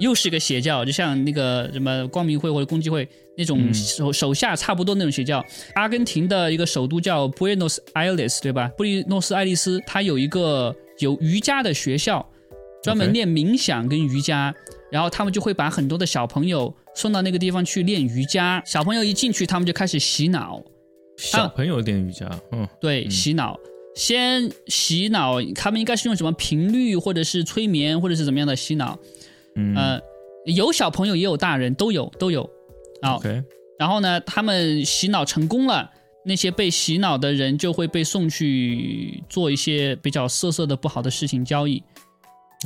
[0.00, 5.44] 又是一个邪教，就像那个什么光明会或者共济会那种手、手下差不多那种邪教。
[5.74, 8.68] 阿根廷的一个首都叫 Buenos Aires，对吧？
[8.76, 12.26] 布宜诺斯艾利斯，它有一个有瑜伽的学校，
[12.82, 14.54] 专门练冥想跟瑜伽。
[14.90, 18.60] 然后他们就会把很多的小朋友送到那个地方去练瑜伽。
[18.66, 20.60] 小朋友一进去，他们就开始洗脑，
[21.16, 23.56] 小朋友练瑜伽，嗯，对，洗脑。
[23.94, 28.98] 先洗脑，他们应该是用什么频率，或者是催眠，或者是怎么样的洗脑？
[29.54, 30.00] 嗯呃，
[30.46, 32.48] 有小朋友也有大人，都有都有。
[33.02, 33.42] 啊、，OK，
[33.78, 35.90] 然后呢，他们洗脑成功了，
[36.24, 41.82] 那些被洗脑的人就会被送去做一些比较色色的不好的事情交易。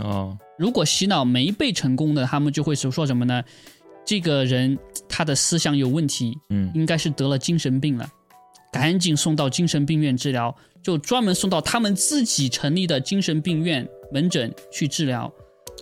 [0.03, 3.43] 哦，如果洗脑没被成功的，他们就会说说什么呢？
[4.05, 4.79] 这个人
[5.09, 8.07] 他的思想有问题，嗯应该是得了精神病了，
[8.73, 15.33] 赶紧送到精神病院治疗，就专门送到他们自己成立的精神病院门诊去治疗。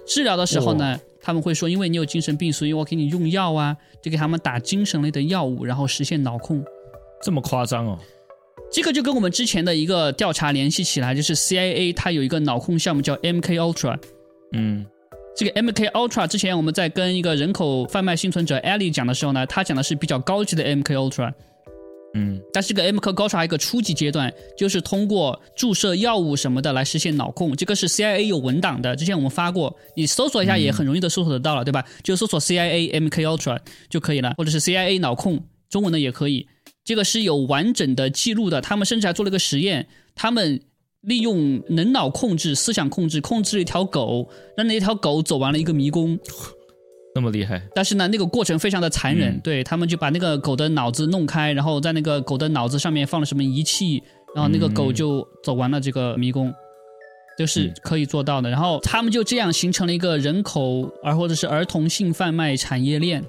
[0.07, 6.65] 治疗的时候呢，他们会说，因为你有精神病，所以我给你用药啊，就给他们打精神类的药物，然后实现脑控。
[7.23, 7.99] 这么夸张哦，
[8.73, 13.99] 这个就跟我们之前的一个调查联系起来，就是 CIA 它有一个脑控项目叫 MK Ultra。
[14.53, 14.87] 嗯
[15.37, 21.33] 这个 MK Ultra 之前我们在跟一个人口贩卖幸存者 Ellie 讲的时候呢，他讲的是比较高级的 MK Ultra，
[22.15, 27.55] 嗯但是这个 MK Ultra 还有一个初级阶段，就是通过注射药物什么的来实现脑控。
[27.57, 31.85] 这个是 CIA 有文档的，之前我们发过，你搜索一下也很容易的搜索得到了，对吧？
[32.03, 33.59] 就搜索 CIA MK Ultra
[33.89, 36.47] 就可以了，或者是 CIA 脑控，中文的也可以。
[36.85, 40.61] 这个是有完整的记录的，他们甚至还做了个实验，他们
[41.03, 46.19] 利用人脑控制、思想控制，控制了一条狗，让那条狗走完了一个迷宫。
[47.15, 54.03] 那么厉害，但是呢，那个过程非常的残忍，嗯对他们就把那个狗的脑子弄开，然后在那个狗的脑子上面放了什么仪器，
[54.35, 56.53] 然后那个狗就走完了这个迷宫，
[57.39, 58.49] 就是可以做到的。
[58.49, 63.23] 然后他们就这样形成了一个人口而或者是儿童性贩卖产业链。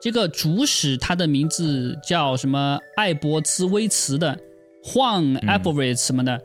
[0.00, 4.38] 这个主使他的名字叫什么艾伯兹威茨的
[4.84, 6.40] Juan Alvarez 什么的。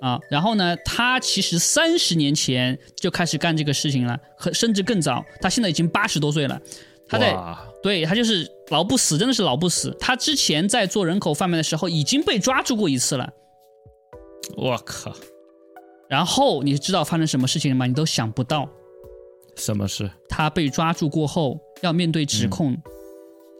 [0.00, 5.24] 啊，然后呢，他其实三十年前就开始干这个事情了，和甚至更早。
[5.40, 6.60] 他现在已经八十多岁了，
[7.06, 7.38] 他在，
[7.84, 9.96] 对他就是老不死，真的是老不死。
[10.00, 13.32] 他之前在做人口贩卖的时候已经被抓住过一次了。
[14.56, 15.14] 我靠，
[16.08, 17.86] 然后你知道发生什么事情了吗？
[17.86, 18.68] 你都想不到，
[19.56, 20.10] 什么事？
[20.28, 22.76] 他被抓住过后要面对指控。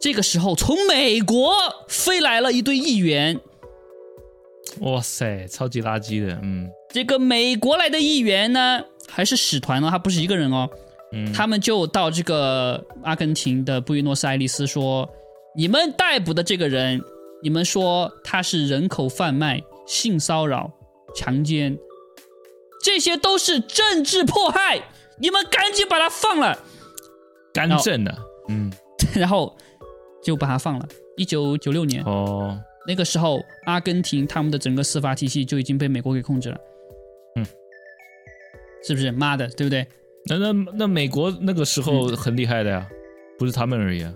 [0.01, 1.53] 这个时候，从美国
[1.87, 3.39] 飞来了一堆议员。
[4.79, 10.69] 哇塞，超级垃圾的，嗯这个美国来的议员呢，还是使团哦，他不是一个人哦。
[11.11, 15.07] 嗯，他们就到这个阿根廷的布宜诺斯艾利斯说
[15.55, 16.99] ：“你们逮捕的这个人，
[17.43, 20.71] 你们说他是人口贩卖、性骚扰、
[21.15, 21.77] 强奸，
[22.83, 24.81] 这些都是政治迫害，
[25.23, 26.59] 你们赶紧把他放了。
[27.53, 28.13] 干政的，
[28.49, 28.69] 嗯，”
[29.15, 29.55] 然后
[30.21, 30.85] 就把他放了。
[31.15, 36.57] 一九九六年，哦，那个时候，阿根廷他们的整个司法体系就已经被美国给控制了。
[37.37, 37.45] 嗯，
[38.85, 39.11] 是不是？
[39.13, 39.87] 妈的，对不对？
[40.25, 42.85] 那那那美国那个时候很厉害的呀，
[43.39, 44.13] 不是他们而已啊，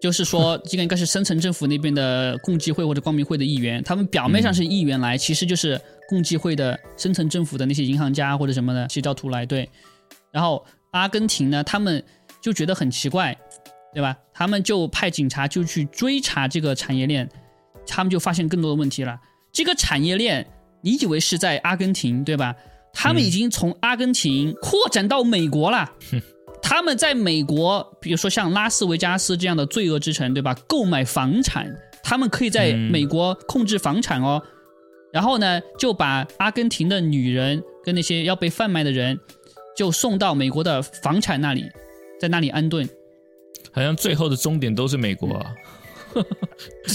[0.00, 9.46] 就是说，这个应该是深层政府那边的共济会或者光明会的议员，他们表面上是议员来，其实就是共济会的深层政府的那些银行家或者什么的邪教徒来。
[9.46, 9.68] 对，
[10.34, 12.04] 然后阿根廷呢，他们
[12.42, 13.36] 就觉得很奇怪，
[13.94, 14.16] 对吧？
[14.32, 17.28] 他们就派警察就去追查这个产业链，
[17.86, 19.16] 他们就发现更多的问题了。
[19.52, 20.44] 这个产业链，
[20.82, 22.52] 你以为是在阿根廷，对吧？
[22.92, 25.92] 他们已经从阿根廷扩展到美国了。
[26.60, 30.56] 他们在美国，比如说像拉斯维加斯这样的罪恶之城，对吧？
[30.66, 34.42] 购买房产，他们可以在嗯美国控制房产哦。
[35.12, 39.16] 然后呢，就把阿根廷的女人跟那些要被贩卖的人，
[39.76, 41.70] 就送到美国的房产那里，
[42.20, 42.88] 在那里安顿。
[43.72, 45.54] 好像最后的终点都是美国啊，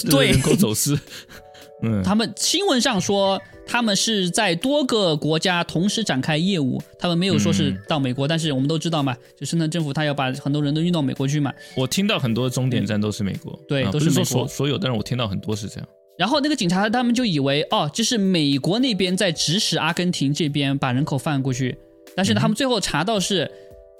[0.09, 0.31] 对。
[0.31, 0.97] 人口走私，
[1.83, 11.53] 嗯，他们新闻上说他们是在多个国家同时展开业务，他们没有说是嗯到美国，但是我们都知道嘛，就深圳政府他要把很多人都运到美国去嘛。
[11.75, 14.47] 我听到很多终点站都是美国，对啊不是说都是美国。
[14.47, 15.87] 所所有，但是我听到很多是这样，
[16.17, 21.77] 然后那个警察他们就以为哦，这是美国那边在指使阿根廷这边把人口贩过去，
[22.19, 23.49] 但是呢，他们最后查到是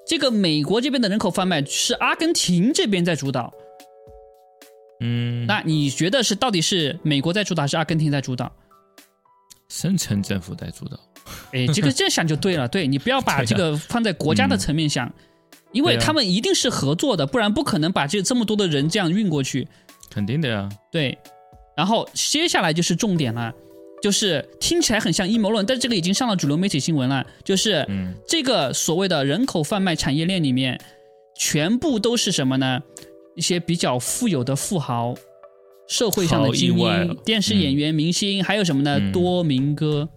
[0.06, 3.54] 这个美国这边的人口贩卖是阿根廷这边在主导。
[5.00, 8.52] 嗯，那你觉得是到底是美国在主导，还是阿根廷在主导？
[9.70, 11.00] 深层政府在主导。
[11.54, 12.68] 哎，这个 这样想就对了。
[12.68, 15.10] 对你不要把这个放在国家的层面想，
[15.72, 19.66] 因为他们一定是合作的，不然不可能把这这么多的人这样运过去。
[20.10, 20.68] 肯定的呀。
[20.92, 21.18] 对，
[21.78, 23.54] 然后接下来就是重点了，
[24.02, 30.80] 就是听起来很像阴谋论，但这个已经上了主流媒体新闻了，就是嗯这个所谓的人口贩卖产业链里面，
[31.38, 32.82] 全部都是什么呢？
[33.36, 35.16] 一些比较富有的富豪，
[35.88, 38.98] 社会上的精英电视演员、明星，还有什么呢？
[39.00, 40.10] 嗯多明哥。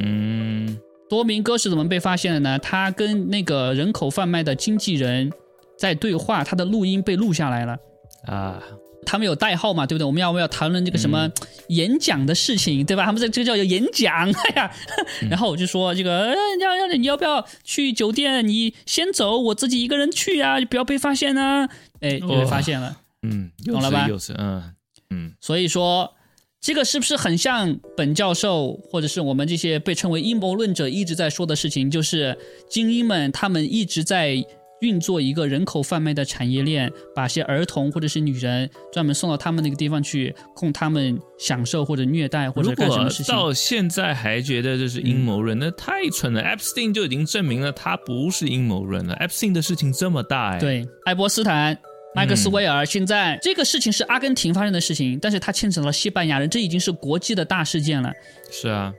[0.00, 0.78] 嗯
[1.08, 2.58] 多明哥是怎么被发现的呢？
[2.58, 5.32] 他跟那个人口贩卖的经纪人
[5.78, 7.78] 在对话，他的录音被录下来了。
[8.26, 8.62] 啊，
[9.06, 10.04] 他们有代号嘛，对不对？
[10.04, 11.30] 我们要不要谈论这个什么
[11.68, 13.04] 演讲的事情，对吧？
[13.06, 14.70] 他们这这个叫演讲，哎呀，
[15.30, 18.46] 然后我就说这个，呃要要你要不要去酒店？
[18.46, 21.68] 你先走，我自己一个人去啊，不要被发现啊。
[22.00, 22.98] 哎，就被发现了。
[23.22, 24.74] 嗯，懂了吧嗯
[25.10, 26.14] 嗯所以说，
[26.60, 31.90] 这个是不是很像本教授或者是我们这些被称为阴谋论者一直在说的事情？
[31.90, 32.36] 就是
[32.68, 34.44] 精英们他们一直在
[34.80, 43.34] 运作一个人口贩卖的产业链，把些儿童或者是女人专门送到他们那个地方去，供他们享受或者虐待或者干什么事情。
[43.34, 46.42] 到现在还觉得这是阴谋论，那太蠢了。
[46.42, 49.14] Epstein 就已经证明了他不是阴谋论了。
[49.16, 51.78] Epstein 的事情这么大哎，，对，爱泼斯坦。
[52.14, 58.10] 麦克斯韦尔，现在这个事情是阿根廷发生的事情，但是他牵扯到西班牙人，这已经是国际的大事件了。
[58.50, 58.90] 是啊，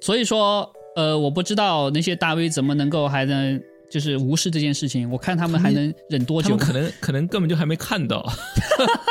[0.00, 3.62] 所以说，呃，我不知道那些大 V 怎么能够还能
[3.94, 5.08] 就是无视这件事情。
[5.08, 6.56] 我看他们还能忍多久？
[6.58, 8.20] 可能可能根本就还没看到。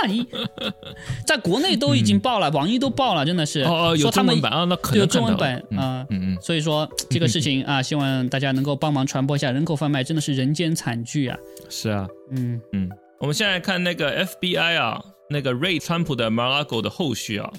[0.10, 0.28] 咦
[1.26, 3.62] 在国内都已经爆了，网易都爆了，真的是。
[3.62, 6.06] 哦哦，有说他们中文版啊，那可有能有中文版啊。
[6.10, 11.38] 嗯嗯所以说这个事情 啊，希望大家能够帮忙传播一下，人口贩卖真的是人间惨剧啊。
[11.40, 12.90] 嗯，是啊，嗯嗯，
[13.22, 17.50] 我们现在看那个 FBI 啊，那个 Ray 川普的 Mar-a-Lago 的后续啊，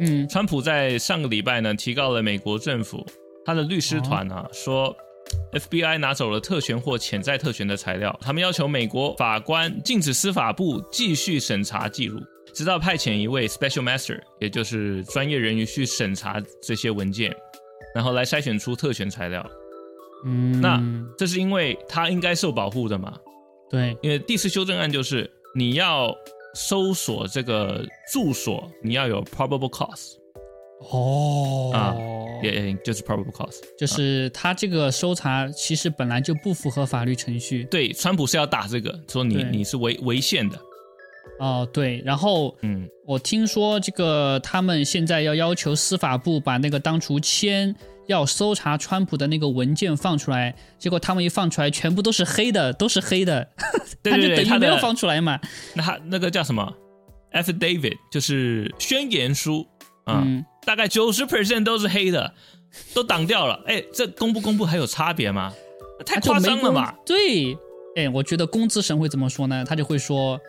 [0.00, 3.06] 嗯川普在上个礼拜呢提告了美国政府，
[3.44, 4.94] 他的律师团啊、说
[5.52, 12.20] ，FBI 拿走了特权或潜在特权的材料，他们要求美国法官禁止司法部继续审查记录，
[12.54, 17.34] 直到派遣一位 Special Master，也就是专业人员去审查这些文件，
[17.94, 19.44] 然后来筛选出特权材料。
[20.24, 20.80] 嗯，那
[21.18, 23.18] 这是因为他应该受保护的嘛？
[23.68, 26.14] 对，因为第四修正案就是你要
[26.54, 30.21] 搜索这个住所，你要有 probable cause。
[30.90, 31.94] 哦啊
[32.42, 33.60] 也、也就是 probable cause。
[33.78, 37.64] 就是他这个搜查其实本来就不符合法律程序。
[37.64, 40.58] 对，川普是要打这个，说你你是违违宪的。
[41.38, 47.74] 哦，对，然后嗯，我听说这个他们现在要要求司法部把那个当初签
[48.06, 53.48] 要搜查川普的那个文件放出来，结果他们一放出来，全部都是黑的，都是黑的，
[54.02, 55.38] 对对他就对他的等于没有放出来嘛。
[55.74, 56.72] 那他那个叫什么
[57.32, 59.66] affidavit，就是宣言书
[60.04, 62.32] 啊、嗯，大概九十 percent 都是黑的，
[62.94, 63.62] 都挡掉了。
[63.66, 65.52] 哎，这公不公布还有差别吗？
[66.04, 66.94] 太夸张了吧？？
[67.06, 67.56] 对，
[67.96, 69.64] 哎，我觉得工资神会怎么说呢？
[69.66, 70.40] 他就会说，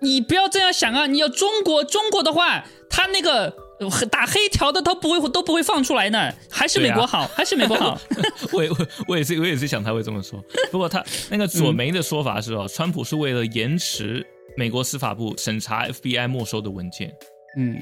[0.00, 3.52] 你不要这样想啊，你要中国中国的话，他那个。
[3.78, 8.00] 呃 打黑条的都不会都不会放出来呢，还是美国好，还是美国好。
[8.54, 8.76] 我也我
[9.08, 10.42] 我也是我也是想他会这么说。
[10.72, 14.26] 不过他那个左媒的说法是哦， 川普是为了延迟
[14.56, 17.14] 美国司法部审查 FBI 没收的文件，
[17.58, 17.76] 嗯，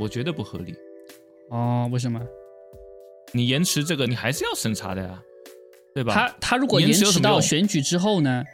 [0.00, 0.74] 我觉得不合理。
[1.50, 2.20] 哦，为什么？
[3.32, 5.20] 你延迟这个，你还是要审查的呀，
[5.94, 6.14] 对吧？
[6.14, 8.44] 他他如果延延迟到选举之后呢？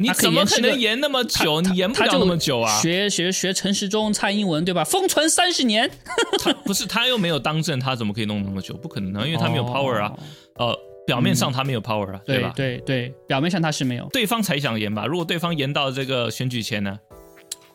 [0.00, 1.60] 你怎么可能延那么久？
[1.60, 2.80] 你延不了他就那么久啊！
[2.80, 4.84] 学学学陈时中、蔡英文，对吧？
[4.84, 5.90] 封存三十年，
[6.38, 8.74] 他不是他又没有当政，他怎么可以弄那么久？
[8.76, 10.14] 不可能啊，因为他没有 power 啊。
[10.54, 10.66] 哦。
[10.68, 12.52] 呃，表面上他没有 power 啊，对吧？
[12.54, 14.06] 对对，表面上他是没有。
[14.12, 15.04] 对方才想延吧？
[15.04, 16.96] 如果对方延到这个选举前呢？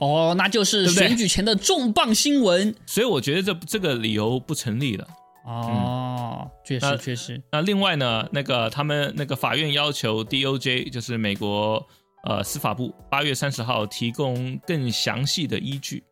[0.06, 2.76] 哦，那就是选举前的重磅新闻。
[2.86, 5.08] 所以我觉得这这个理由不成立的。
[5.46, 7.42] 哦，确实确实。
[7.52, 11.86] 那另外呢，那个他们那个法院要求 DOJ，就是美国
[12.24, 16.04] 呃司法部，八月三十号提供更详细的依据。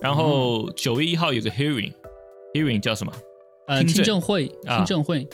[0.00, 3.12] 然后九月一号有个 hearing，hearing 叫什么？
[3.66, 5.28] 呃，听证听证会，啊听证会。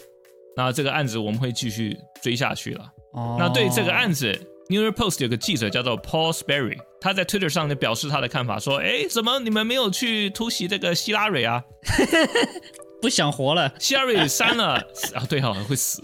[0.57, 2.91] 那这个案子我们会继续追下去了。
[3.13, 4.33] 哦，那对这个案子，
[4.69, 11.63] 《New York Post》有个记者叫做 Paul Sperry，他在 Twitter 上就表示他的看法，说：“哎，怎么你们没有去突袭这个希拉蕊啊？
[13.03, 13.75] 不想活了。
[13.79, 14.75] 希拉蕊删了
[15.15, 16.01] 啊，对哈、哦，会死，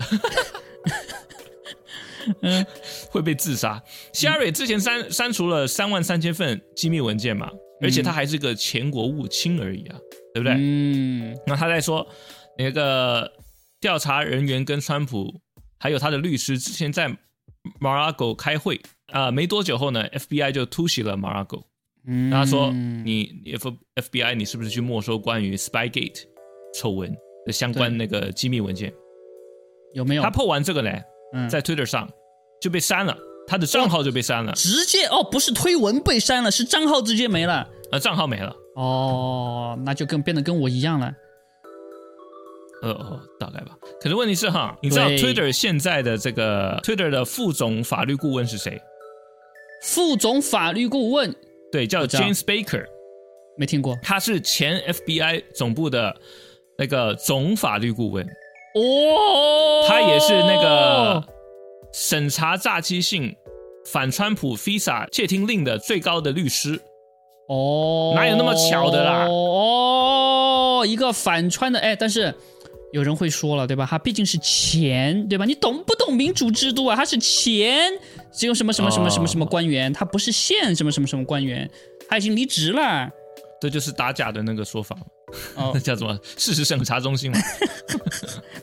[2.42, 2.64] 嗯
[3.10, 3.82] 会被自杀。
[4.12, 7.50] 希拉蕊之前删删除了三万三千份机密文件嘛，
[7.80, 9.96] 而且他还是个前国务卿而已啊，
[10.34, 10.54] 对不对？
[10.58, 12.06] 嗯，那他在说
[12.58, 13.32] 那个
[13.80, 15.40] 调查人员跟川普
[15.78, 17.10] 还有他的律师之前在
[17.80, 18.80] Marago 开会
[19.12, 21.64] 啊、没多久后呢，FBI 就突袭了 Marago。
[22.06, 22.70] 嗯，他说
[23.04, 26.22] ：“你 F FBI 你是不是去没收关于 Spygate
[26.74, 27.14] 丑闻
[27.44, 28.92] 的相关那个机密文件？”
[29.94, 30.22] 有没有？
[30.22, 30.90] 他破完这个呢，
[31.34, 32.08] 嗯在 Twitter 上
[32.60, 33.16] 就被删了，
[33.46, 37.68] 他的账号就被删了，直接哦，不是推文被删了，是账号直接没了。
[37.92, 38.54] 呃，账号没了。
[38.76, 41.12] 哦，那就跟变得跟我一样了。
[42.82, 43.76] 呃哦，大概吧。
[44.00, 48.80] 可是问题是哈，你知道 Twitter 现在的这个 Twitter 的副总法律顾问是谁？
[49.82, 51.34] 副总法律顾问？
[51.72, 52.84] 对，叫 James Baker，
[53.56, 53.96] 没听过。
[54.02, 56.14] 他是前 FBI 总部的
[56.76, 61.24] 那个总法律顾问，哦，他也是那个
[61.92, 63.34] 审查诈欺性
[63.86, 66.80] 反川普 FISA 窃听令的最高的律师。
[67.48, 69.26] 哦，哪有那么巧的啦？
[69.28, 72.34] 哦，一个反川的哎，但是
[72.92, 73.86] 有人会说了，对吧？
[73.88, 75.44] 他毕竟是钱，对吧？
[75.44, 76.96] 你懂不懂民主制度啊？
[76.96, 77.90] 他是钱，
[78.32, 81.70] 只有什么什么什么什么什么官员，他不是县什么什么什么官员，
[82.08, 83.08] 他已经离职了。
[83.60, 84.96] 这就是打假的那个说法，
[85.54, 87.38] 哦 那叫什么事实审查中心嘛？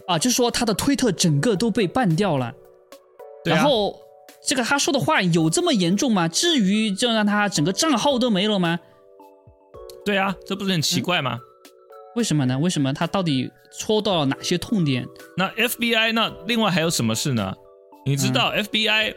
[0.08, 2.52] 啊，就说他的推特整个都被办掉了，
[3.44, 3.98] 对啊然后
[4.46, 6.28] 这个他说的话有这么严重吗？
[6.28, 8.80] 至于就让他整个账号都没了吗？
[10.04, 11.38] 对啊，这不是很奇怪吗？
[12.16, 12.58] 为什么呢？
[12.58, 15.06] 为什么他到底戳到了哪些痛点？
[15.38, 17.54] 那 FBI 那另外还有什么事呢？
[18.06, 19.14] 你知道嗯 FBI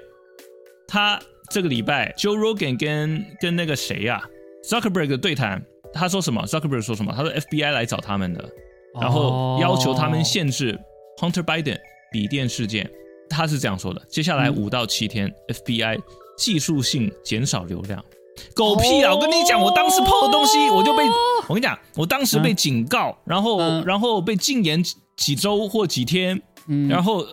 [0.89, 1.21] 他
[1.51, 4.23] 这个礼拜 Joe Rogan 跟跟那个谁呀、
[4.69, 7.13] Zuckerberg 的对谈，他说什么？Zuckerberg 说什么？
[7.17, 8.49] 他说 FBI 来找他们的，
[9.01, 10.79] 然后要求他们限制
[11.21, 11.79] Hunter Biden
[12.13, 12.91] 笔电事件。
[13.29, 16.01] 他是这样说的：接下来嗯五到七天、FBI
[16.37, 18.05] 技术性减少流量。
[18.55, 19.15] 狗屁啊！
[19.15, 21.05] 我跟你讲，我当时抛的东西，我就被
[21.51, 27.27] 我跟你讲，我当时被警告，然后嗯然后被禁言几几周或几天，嗯，然后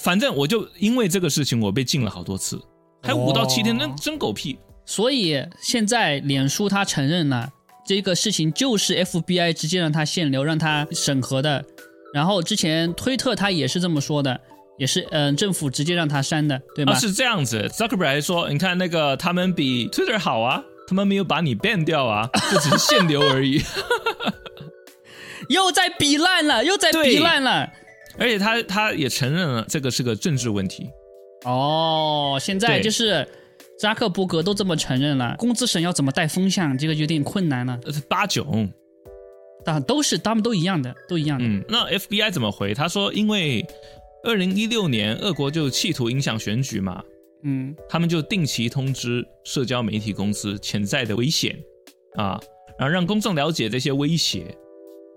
[0.00, 2.60] 反正我就因为这个事情，我被禁了好多次，
[3.02, 4.58] 还有五到七天，那哦真狗屁。
[4.84, 7.48] 所以现在脸书他承认了
[7.86, 11.64] 这个事情就是 FBI 直接让他限流，让他审核的。
[12.12, 14.40] 然后之前推特他也是这么说的，
[14.76, 16.94] 也是嗯、呃政府直接让他删的，对吗？
[16.94, 20.60] 啊，是这样子，Zuckerberg 还说，你看那个他们比 Twitter 好啊，
[20.92, 23.62] 他们没有把你 ban 掉啊， 这只是限流而已。
[25.48, 27.66] 又在比烂了，又在比烂了。
[28.18, 30.90] 而且他他也承认了这个是个政治问题。
[31.46, 33.26] 哦，现在就是
[33.78, 37.80] 扎克伯格都这么承认了，工资省要怎么带风向，这个有点困难了。
[37.86, 38.46] 呃八九，
[39.64, 41.44] 但都是他们都一样的，都一样的。
[41.46, 42.74] 嗯，那 FBI 怎么回？
[42.74, 43.66] 他说，因为
[44.24, 47.02] 二零一六年俄国就企图影响选举嘛，
[47.44, 51.58] 嗯他们就定期通知社交媒体公司潜在的危险
[52.16, 52.40] 啊，
[52.78, 54.54] 然后让公众了解这些威胁，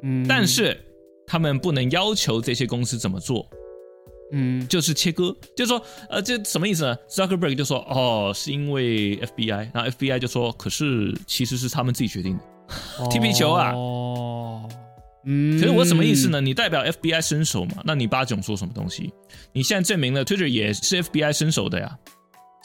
[0.04, 0.78] 嗯，但是
[1.28, 3.48] 他们不能要求这些公司怎么做，
[4.32, 12.44] 嗯就是切割，就是说，呃，这什么意思呢？Zuckerberg 就说，哦，是因为 FBI，然后 FBI 就说，可是其实是他们自己决定的。
[13.12, 14.68] 踢皮球啊哦，
[15.26, 16.30] 嗯，可是我什么意思？
[16.30, 16.42] 呢？
[16.42, 17.84] 你代表 FBI 伸手嘛？
[17.86, 19.14] 那你八囧说什么东西？
[19.54, 21.98] 你现在证明了 Twitter 也是 FBI 伸手的呀？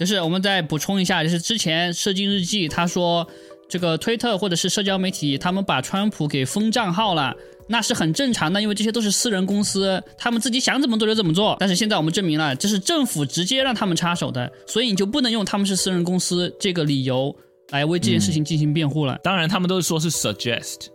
[0.00, 3.28] 就是我们再补充一下，就是之前射精日记他说，
[3.68, 7.36] 这个推特或者是社交媒体，他们把川普给封账号了。
[7.68, 11.54] 那是很正常的，因为这些都是私人公司，他们自己想怎么做就怎么做。
[11.60, 17.36] 但是现在我们证明了，这是政府直接让他们插手的，所以你就不能用他们是私人公司这个理由
[17.68, 19.20] 来为这件事情进行辩护了。
[19.22, 20.86] 当然，他们都是说是 suggest，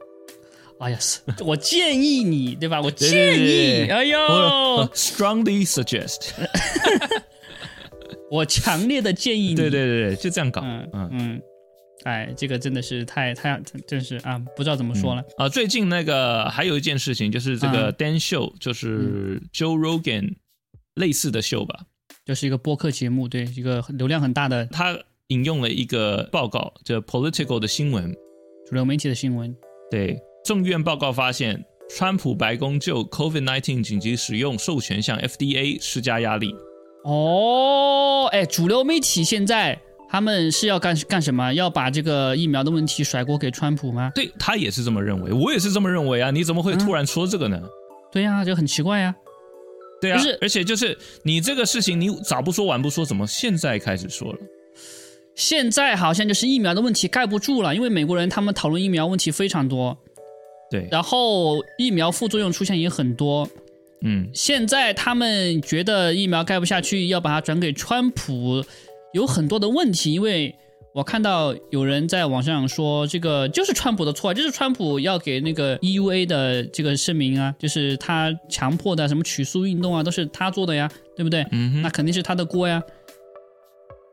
[0.79, 2.81] 哎呀，是我建议你，对吧？
[2.81, 4.17] 我建议，对对哎呦，
[4.95, 6.31] strongly suggest。
[8.31, 10.61] 我强烈的建议你，对对对对，就这样搞。
[10.63, 11.41] 嗯嗯嗯，
[12.03, 15.23] 哎，这个真的是太太真是啊，不知道怎么说了。
[15.37, 20.35] 啊，最近那个还有一件事情，就是这个嗯 Dan Show，就是 Joe Rogan
[20.95, 21.85] 类似的秀吧，
[22.25, 24.97] 就是一个播客节目，对，一个流量很大的他
[25.27, 28.11] 引用了一个报告，就 Political 的新闻，
[28.67, 29.55] 主流媒体的新闻。
[29.91, 31.63] 对，众议院报告发现，
[31.95, 36.55] 川普白宫就 COVID-19 紧急使用授权向 FDA 施加压力。
[37.05, 39.79] 哦，哎，主流媒体现在
[40.09, 41.53] 他们是要干干什么？
[41.53, 44.11] 要把这个疫苗的问题甩锅给川普吗？
[44.15, 46.31] 对他也是这么认为，我也是这么认为啊！
[46.31, 47.61] 你怎么会突然说这个呢？
[48.11, 49.13] 对呀、就很奇怪呀、
[50.01, 54.39] 对啊，而且就是你这个事情，你早不说晚不说，怎么现在开始说了？
[55.35, 59.95] 现在好像就是疫苗的问题盖不住了，因为美国人他们讨论疫苗问题非常多，
[60.71, 63.47] 对，然后疫苗副作用出现也很多。
[64.01, 68.63] 嗯，现在他们觉得疫苗盖不下去，要把它转给川普，
[69.13, 70.13] 有很多的问题。
[70.13, 70.53] 因为
[70.93, 81.45] 我看到有人在网上说，这个就是川普的错，就是川普要给那个 EUA 的这个声明啊，就是他强迫的什么取速运动啊，都是他做的呀，对不对？
[81.51, 82.81] 嗯那肯定是他的锅呀。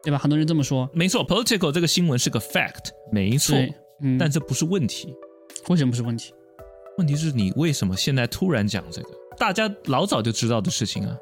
[0.05, 0.19] 对吧？
[0.19, 0.91] 很多人这么说。
[0.93, 3.57] 没错，political 这个新闻是个 fact，没错，
[4.03, 5.15] 嗯，但这不是问题。
[5.69, 6.35] 为什么不是问题？
[6.99, 9.09] 问题是你为什么现在突然讲这个？
[9.43, 11.17] 大家老早就知道的事情啊。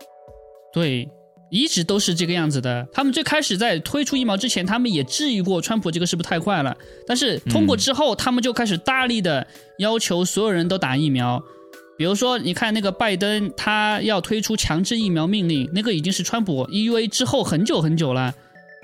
[0.74, 1.08] 对，
[1.50, 2.86] 一直都是这个样子的。
[2.92, 6.76] 他们最开始在推出疫苗之前，他们也质疑过川普这个是不是太快了。
[7.06, 9.46] 但是通过之后，他们就开始大力的
[9.78, 11.42] 要求所有人都打疫苗。
[11.96, 18.34] 比如说，你看那个拜登，他要推出强制疫苗命令，那个已经是川普 EUA 之后很久很久了。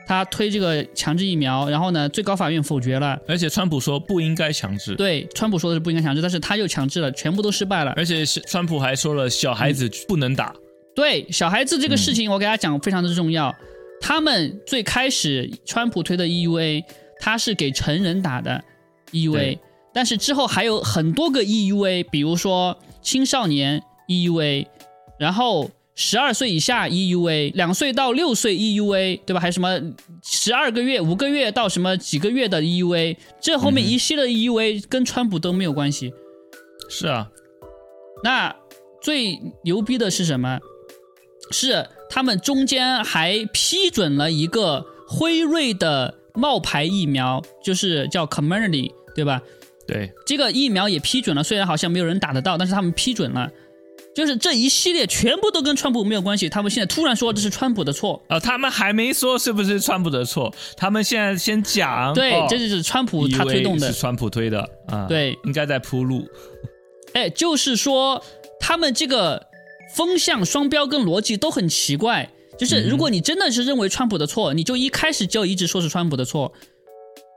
[0.07, 3.21] 他推这个强制疫苗，然后呢，最高法院否决了。
[3.27, 7.93] 而且川普说不应该强制，对，川普说的是不应该强制，但是他又强制了，全部都失败了。
[7.97, 10.55] 而且是川普还说了小孩子不能打。
[10.95, 13.53] 对，小孩子这个事情，我给大家讲非常的重要。
[14.01, 16.85] 他们最开始川普推的 EUA，
[17.19, 18.63] 他是给成人打的
[19.11, 19.59] EUA，
[19.93, 24.67] 但是之后还有很多个 EUA，比如说青少年 EUA，
[25.19, 25.69] 然后。
[25.99, 29.41] 十二岁以下 EUA，两岁到六岁 EUA，对吧？
[29.41, 29.81] 还有什么
[30.23, 33.17] 十二个月、五个月到什么几个月的 EUA？
[33.41, 36.13] 这后面一系列 EUA 跟川普都没有关系。
[36.91, 37.31] 是啊，
[38.23, 38.55] 那
[39.03, 40.61] 最牛逼的是什么？
[41.51, 49.41] 是他们中间还批准了一个辉瑞的冒牌疫苗，就是叫 c o m m u n i t y 对吧？
[49.87, 53.51] 对，这个疫苗也批准了，虽然好像没有人打得到，但是他们批准了。
[54.17, 58.41] 就是这一系列全部都跟川普没有关系，他们现在突然说这是川普的错啊！
[58.41, 66.27] 他们还没说是不是川普的错，他们现在先讲，对，这就是川普他推动的，是川普推的啊，对，应该在铺路。
[67.13, 68.25] 哎，就是说
[68.59, 69.47] 他们这个
[69.95, 72.31] 风向双标跟逻辑都很奇怪。
[72.59, 76.51] 就是如果你真的是认为川普的错，你就一开始就一直说是川普的错，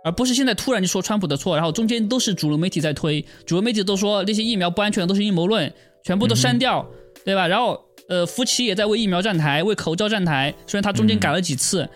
[0.03, 5.71] 而不是现在突然就说川普的错，然后中间都是主流媒体在推，主流媒体都说那些疫苗不安全都是阴谋论。
[6.01, 6.87] 全部都删掉，
[7.25, 7.45] 对吧？
[7.45, 7.77] 然后，
[8.07, 10.55] 呃，福奇也在为疫苗站台，为口罩站台。
[10.65, 11.87] 虽然他中间改了几次，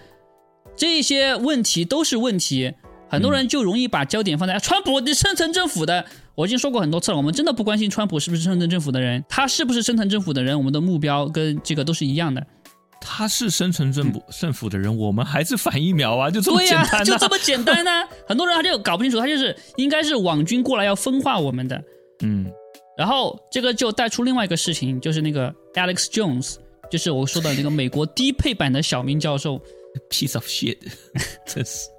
[0.75, 2.73] 这些问题都是问题。
[3.09, 6.05] 很多人就容易把焦点放在川普，你深层政府的。
[6.35, 12.45] 我已经说过很多次了，我们真的不关心川普是不是深层政府的人，他是不是深层政府的人，我们的目标跟这个都是一样的。
[13.05, 17.91] 他是生存政府政府的人，我们还是反疫苗啊，就这么简单，就这么简单呢？
[18.27, 21.83] 很多人他就搞不清楚，他就是应该是网军过来要分化我们的，
[22.23, 22.49] 嗯。
[22.95, 26.57] 然后这个就带出另外一个事情，就是那个 Alex Jones，
[26.91, 29.59] 就是我说的那个美国低配版的小明教授，
[30.11, 30.77] piece of shit，
[31.43, 31.89] 真是，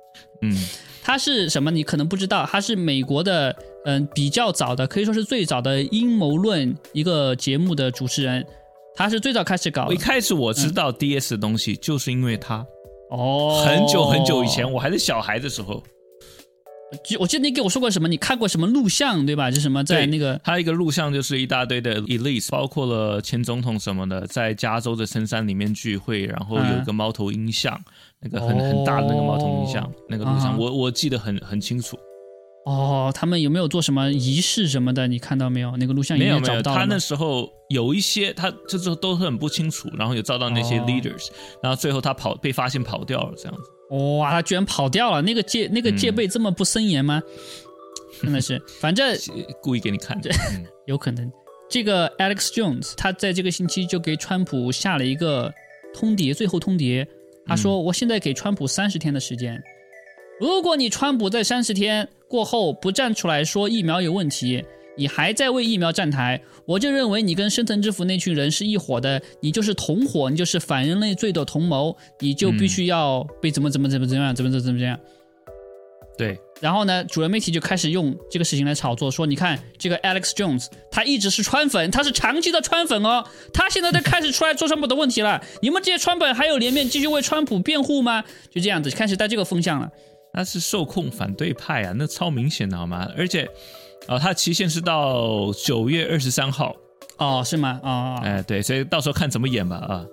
[0.42, 0.57] 嗯，
[1.02, 1.68] 他是什么？
[1.68, 3.55] 你可能不知道，他是美国的，
[3.86, 8.46] 嗯，比较早的，可以说是最早的阴谋论一个节目的主持人，
[8.97, 9.90] 他是最早开始搞。
[9.90, 12.64] 一开始我知道 DS 的东西，就是因为他，
[13.11, 15.82] 哦，很久很久以前，我还是小孩的时候。
[17.05, 18.07] 就我记得你给我说过什么？
[18.07, 19.51] 你看过什么录像对吧？
[19.51, 27.76] 就什么在那个，他一个录像就是一大堆的 elite，包括了前总统什么的，在加州的深山里面聚会，然后有一个猫头鹰像，
[28.20, 31.99] 那个很很大的那个猫头鹰像，那个录像我我记得很很清楚。
[32.66, 35.06] 哦，他们有没有做什么仪式什么的？
[35.06, 35.76] 你看到没有？
[35.76, 36.62] 那个录像没有没有。
[36.62, 41.28] 他那时候有一些，他就是都很不清楚，然后有遭到那些 leaders，
[41.62, 43.70] 然后最后他跑被发现跑掉了这样子。
[44.18, 45.20] 哇，他居然跑掉了！
[45.20, 47.22] 那个戒那个戒备这么不森严吗？
[48.22, 49.14] 真的是，反正
[49.60, 50.30] 故意给你看的，
[50.86, 51.30] 有可能。
[51.68, 55.52] 这个 Alex Jones 他在这个星期就给川普下了一个
[55.92, 57.06] 通牒，最后通牒，
[57.46, 59.62] 他说：“我现在给川普三十天的时间，
[60.45, 64.62] 如果你川普在三十天过后不站出来说疫苗有问题。”
[64.97, 74.97] 你还在为疫苗站台，我就认为你跟深层之府那群人是一伙的，你就是同伙，你就是反人类罪的同谋，你就必须要被怎么怎么怎么怎么样，怎么怎么怎么样。
[76.16, 88.22] 对，然后呢，主流媒体就开始用这个事情来炒作，说你看这个 Alex Jones，他一直是川粉，他是长期的川粉哦，他现在在开始出来做川普的问题了，你们这些川粉还有脸面继续为川普辩护吗？
[88.49, 89.90] 就这样子开始带这个风向了。
[90.35, 93.09] 那是受控反对派啊，那超明显的好吗？
[93.16, 93.49] 而且。
[94.07, 96.76] 哦，它期限是到九月二十三号，
[97.16, 97.80] 哦，是吗？
[97.82, 100.05] 哦，哎，对，所以到时候看怎么演吧，啊，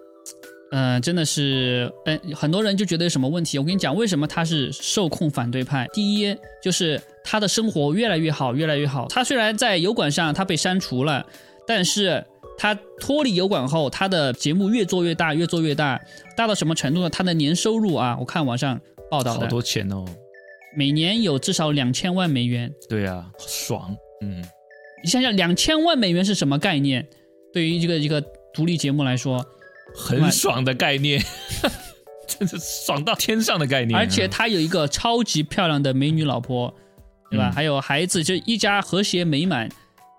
[0.72, 3.60] 嗯，真的是，嗯，很多人就觉得有什么问题。
[3.60, 5.86] 我跟你讲，为什么他是受控反对派？
[5.92, 9.10] 第一，就是他的生活越来越好，越来越好。
[9.10, 11.26] 他虽然在油管上他被删除了，
[11.68, 12.26] 但是
[12.58, 16.00] 他脱离油管后，他的节目越做越大，越做越大，
[16.38, 17.10] 大到什么程度呢？
[17.10, 18.80] 他的年收入啊，我看网上
[19.12, 20.06] 报道的，好多钱哦。
[20.74, 22.72] 每年有至少两千万美元。
[22.88, 23.94] 对啊，爽。
[24.22, 24.42] 嗯，
[25.04, 27.06] 你想想，两千万美元是什么概念？
[27.52, 29.46] 对于这个一个独立节目来说，
[29.94, 31.22] 很爽的概念，
[32.26, 34.00] 真是爽到天上的概念。
[34.00, 36.74] 而且他有一个超级漂亮的美女老婆，
[37.30, 37.52] 对吧？
[37.54, 39.70] 还有孩子，就一家和谐美满。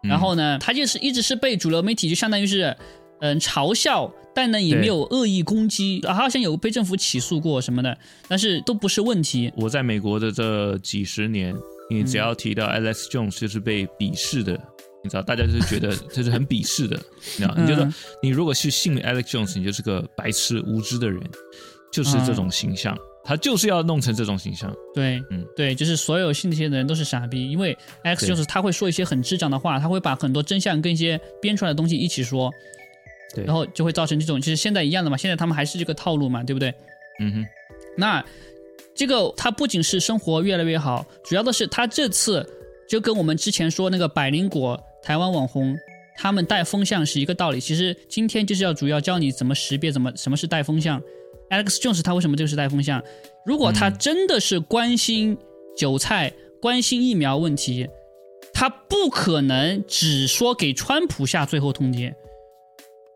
[0.02, 2.76] 然后呢，他就是一直是被主流媒体就相当于是。
[3.22, 7.96] 嗯嘲笑，但呢也没有恶意攻击，啊好像有被政府起诉过什么的，
[8.28, 9.50] 但是都不是问题。
[9.56, 11.54] 我在美国的这几十年，
[11.88, 14.52] 你只嗯要提到 Alex Jones，就是被鄙视的。
[15.04, 16.96] 你知道，大家就是觉得 这是很鄙视的，
[17.36, 17.54] 你知道？
[17.56, 21.20] 你就说嗯你如果是信 Alex Jones，你就是个白痴无知的人，
[21.92, 24.72] 就是这种形象，他就是要弄成这种形象。
[24.94, 32.48] 对，嗯对，就是所有信这些的人都是傻逼，因为 Alex Jones 他会说一些很智障的话，他会把很多真相跟一些编出来的东西一起说，
[33.34, 36.74] 对然后就会造成这种，其实现在一样的嘛，现在他们还是这个套路嘛，对不对？
[37.20, 37.46] 嗯哼，
[37.96, 38.24] 那
[38.94, 42.46] 这个他不仅是生活越来越好，主要的是他这次
[42.88, 45.76] 就跟我们之前说那个百灵果台湾网红
[46.16, 47.58] 他们带风向是一个道理。
[47.58, 51.00] 其实今天就是要主要教你怎么识别怎么什么是带风向。
[51.48, 53.02] Alex Jones 他为什么就是带风向？
[53.44, 55.36] 如果他真的是关心
[55.76, 57.88] 韭菜、关心疫苗问题，
[58.52, 62.14] 他不可能只说给川普下最后通牒。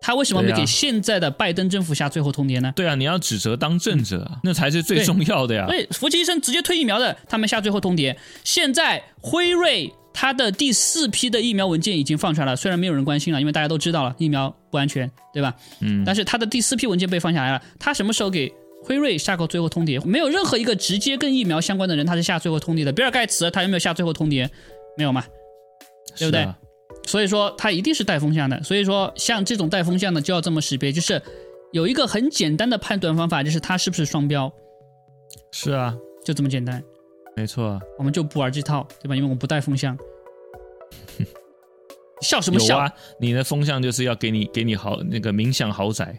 [0.06, 2.72] 他为什么没对啊给现在的拜登政府下最后通牒呢？
[2.76, 5.66] 对啊，你要指责当政者啊，那才是最重要的呀。
[5.66, 8.16] 对，福奇医生直接推疫苗的，他们下最后通牒。
[8.44, 15.52] 现在辉瑞它的第四批的疫苗文件已经放出来了，虽然没有人关心了，因为大家都知道了疫苗不安全，对吧？
[15.80, 18.48] 嗯，但是它的第四批文件被放下来了，他什么时候给
[18.84, 20.00] 辉瑞下过最后通牒？
[20.04, 22.92] 没有任何一个直接跟疫苗相关的人他是下最后通牒的。
[22.92, 24.48] 比尔盖茨他有没有下最后通牒？
[24.96, 25.24] 没有嘛？
[26.16, 26.56] 对不对啊
[27.06, 28.62] 所以说它一定是带风向的。
[28.62, 31.20] 所以说像这种带风向的就要这么识别，就是
[31.72, 34.52] 有一个很简单的判断方法，就是它是不是双标，
[35.52, 35.94] 是啊，
[36.24, 36.82] 就这么简单。
[37.36, 39.14] 没错啊，我们就不玩这套，对吧？
[39.14, 39.96] 因为我们不带风向。
[42.22, 42.78] 笑什么笑？
[42.78, 42.90] 啊，
[43.20, 46.18] 你的风向就是要给你给你豪那个冥想豪宅，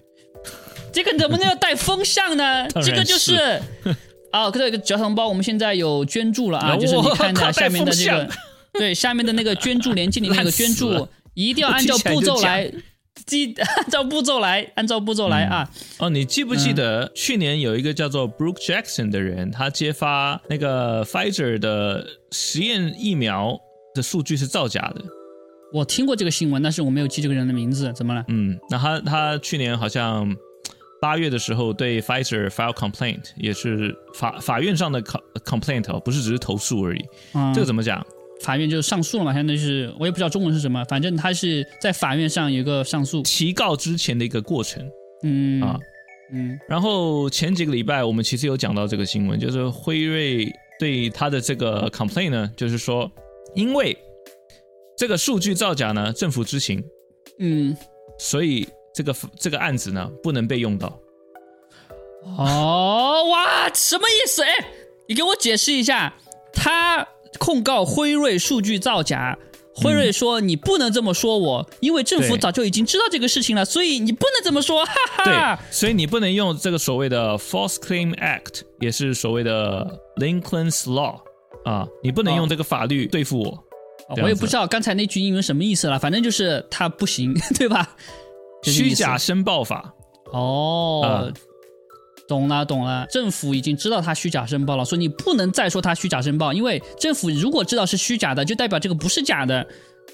[0.93, 2.67] 这个怎么能要带风向呢？
[2.83, 3.59] 这个就是
[4.29, 8.29] 啊，这个小红包我们现在有捐助了啊，就是你看靠的下面的这个
[8.79, 12.71] 对下面的那个捐助连接里面有个捐助一定要按照步骤来，
[13.25, 15.69] 记按照步骤来，按照步骤来啊。
[15.99, 23.59] 哦，你记不记得去年有一个叫做 Brooke Jackson 的人，他揭发那个 Pfizer 的实验疫苗
[23.93, 25.03] 的数据是造假的。
[25.73, 28.23] 我听过这个新闻，但是我没有记这个人的名字，怎么了？
[28.29, 30.33] 嗯，那他他去年好像
[31.01, 37.05] 八月的时候对 Pfizer file complaint，也是法法院上的 com- complaint 哦，不是只是投诉而已。
[37.33, 38.03] 嗯，这个怎么讲？
[38.41, 43.21] 法院就上诉了嘛，相当于是我也不知道中文是什么，反正他是在法院上有一个上诉。
[43.23, 44.87] 提告之前的一个过程。
[45.23, 45.79] 嗯啊
[46.31, 53.09] 嗯然后前几个礼拜我们其实有讲到这个新闻，就是辉瑞对他的这个 complaint 呢，就是说
[53.55, 53.97] 因为
[54.97, 56.83] 这个数据造假呢，政府知情，
[57.39, 57.75] 嗯，
[58.19, 60.99] 所以这个这个案子呢不能被用到。
[62.37, 64.43] 哦哇，什么意思？
[64.43, 64.49] 哎，
[65.07, 66.13] 你给我解释一下，
[66.51, 67.07] 他
[67.37, 69.37] 控告辉瑞数据造假。
[69.79, 81.19] 辉瑞说：“你不能这么说我，因为政府早就已经知道这个事情了，所以你不能这么说。”哈对哈。，所以你不能用这个所谓的 False Claim Act，也是所谓的 Lincoln's Law
[81.63, 83.63] 啊，你不能用这个法律对付我。
[84.19, 87.95] 我也不知道刚才那句英文什么意思了，反正就是他不行， 对吧？
[88.63, 89.93] 虚假申报法，
[90.33, 91.07] 哦，啊
[92.27, 99.65] 懂了懂了，政府已经知道他虚假申报了，所以你不能再说他虚假申报，因为政府如果知道是虚假的，就代表这个不是假的，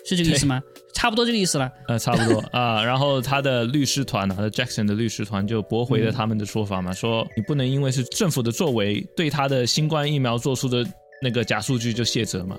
[0.05, 0.61] 是这个意思吗？
[0.93, 1.69] 差不多这个意思了。
[1.87, 2.83] 呃，差不多 啊。
[2.83, 10.85] 然后他的律师团啊，他的 Jackson 的律师团就驳回了他们的说法嘛，说你不能因为是政府的作为，对他的新冠疫苗做出的
[11.21, 12.55] 那个假数据就卸责嘛，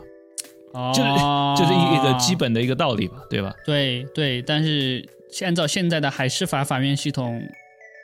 [0.93, 3.55] 就是哦，就是一个基本的一个道理吧，对吧？
[3.65, 5.09] 对对，但是
[5.43, 7.41] 按照现在的海事法法院系统，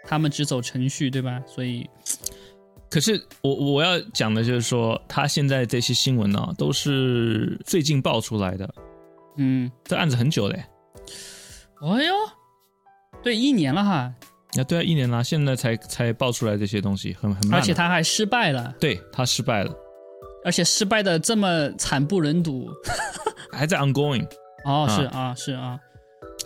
[0.05, 1.41] 他们只走程序，对吧？
[1.47, 1.89] 所以
[2.91, 8.69] 可是我我要讲的就是说，他现在这些新闻呢、都是最近爆出来的，
[9.37, 10.65] 嗯，这案子很久嘞。
[11.83, 12.15] 哎呦，
[13.23, 14.13] 对，一年了哈，
[14.59, 17.63] 啊，对啊，一年了，现在才才爆出来这些东西，很很慢啊。
[17.63, 19.73] 而且他还失败了，对他失败了，
[20.45, 22.69] 而且失败的这么惨不忍睹。
[23.53, 24.27] 还在 ongoing。
[24.65, 25.79] 哦，啊是啊，是啊，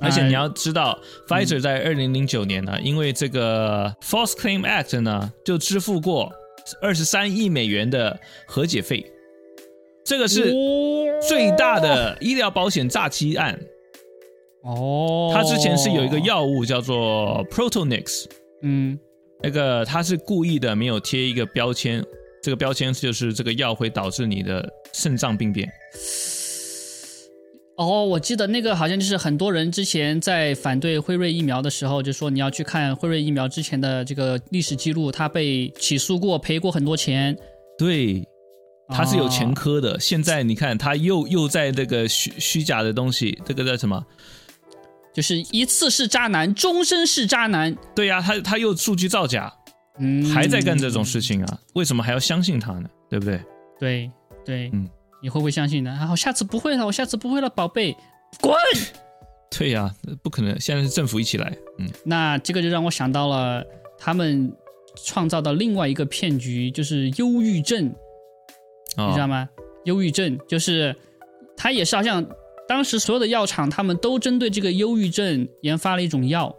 [0.01, 0.27] 而且哎。
[0.27, 6.33] 你要知道、p f i z e r 在二零零九年呢，因为这个 False Claim Act 呢，就支付过
[6.81, 9.05] 二十三亿美元的和解费，
[10.05, 10.53] 这个是
[11.29, 13.59] 最大的医疗保险诈欺案。
[14.63, 18.25] 哦，他之前是有一个，药物叫做 Protonix，
[18.63, 18.99] 嗯，
[19.43, 22.03] 那个他是故意的没有贴一个标签，
[22.43, 25.71] 这个标签就是这个药会导致你的肾脏病变。
[27.77, 37.37] 哦，我记得那个好像就是很多人之前在反对辉瑞疫苗的时候，就说你要去看辉瑞疫苗之前的这个历史记录，他被起诉过，赔过很多钱。
[37.77, 38.25] 对，
[38.89, 39.99] 他是有前哦科的。
[39.99, 44.05] 现在你看，他又又在这个虚虚假的东西，这个叫什么？
[45.13, 47.77] 就是一次是渣男，终身是渣男。
[47.95, 49.53] 对呀、他他又数据造假，
[49.99, 51.59] 嗯，还在干这种事情啊？
[51.75, 52.89] 为什么还要相信他呢？
[53.11, 53.41] 对不对？
[53.79, 54.11] 对
[54.45, 54.89] 对，嗯，
[55.25, 55.91] 你会不会相信呢？
[55.91, 57.97] 啊，我下次不会了，我下次不会了，宝贝，
[58.43, 58.55] 滚！
[59.51, 59.91] 对呀、
[60.23, 60.61] 不可能。
[60.61, 63.65] 现在是政府一起来，嗯，那这个就让我想到了
[63.97, 64.53] 他们
[65.03, 69.49] 创造的另外一个骗局，就是忧郁症，你知道啊、吗？
[69.87, 70.95] 忧郁症就是
[71.57, 72.23] 它也是好像
[72.69, 76.55] 当时所有的药厂他们都针对这个忧郁症研发了一种药。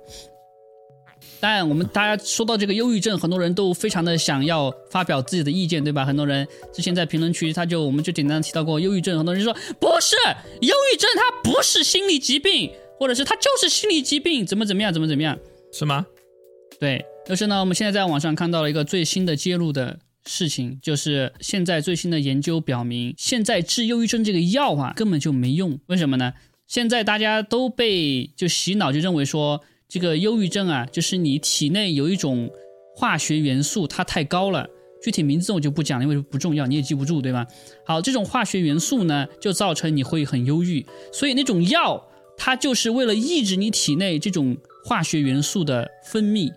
[1.39, 6.05] 但我们大家说到这个忧郁症，很多人都非常的想要发表自己的意见，对吧？
[6.05, 10.15] 很多人之前在评论区，他就我们就简单提到过忧郁症，很多人就说不是
[10.61, 15.37] 忧郁症，它不是心理疾病，或者是它就是心理疾病，怎么怎么样，怎么怎么样。
[15.71, 16.05] 是吗？
[16.79, 25.79] 对，但是呢，我们现在在网上看到了一个最新的揭露的事情，就是现在最新的研究表明，现在治忧郁症这个药啊根本就没用。
[25.87, 26.33] 为什么呢？
[26.67, 32.49] 现在大家都被就洗脑，就认为说这个忧郁症啊，就是你体内有一种
[32.95, 34.67] 化学元素它太高了。
[35.03, 37.45] 具体名字我就不讲了，因为不重要，你也记不住，对吧？
[37.85, 40.83] 好，这种化学元素呢，就造成你会很忧郁，
[41.13, 46.51] 所以那种药它就是为了抑制你体内这种化学元素的分泌。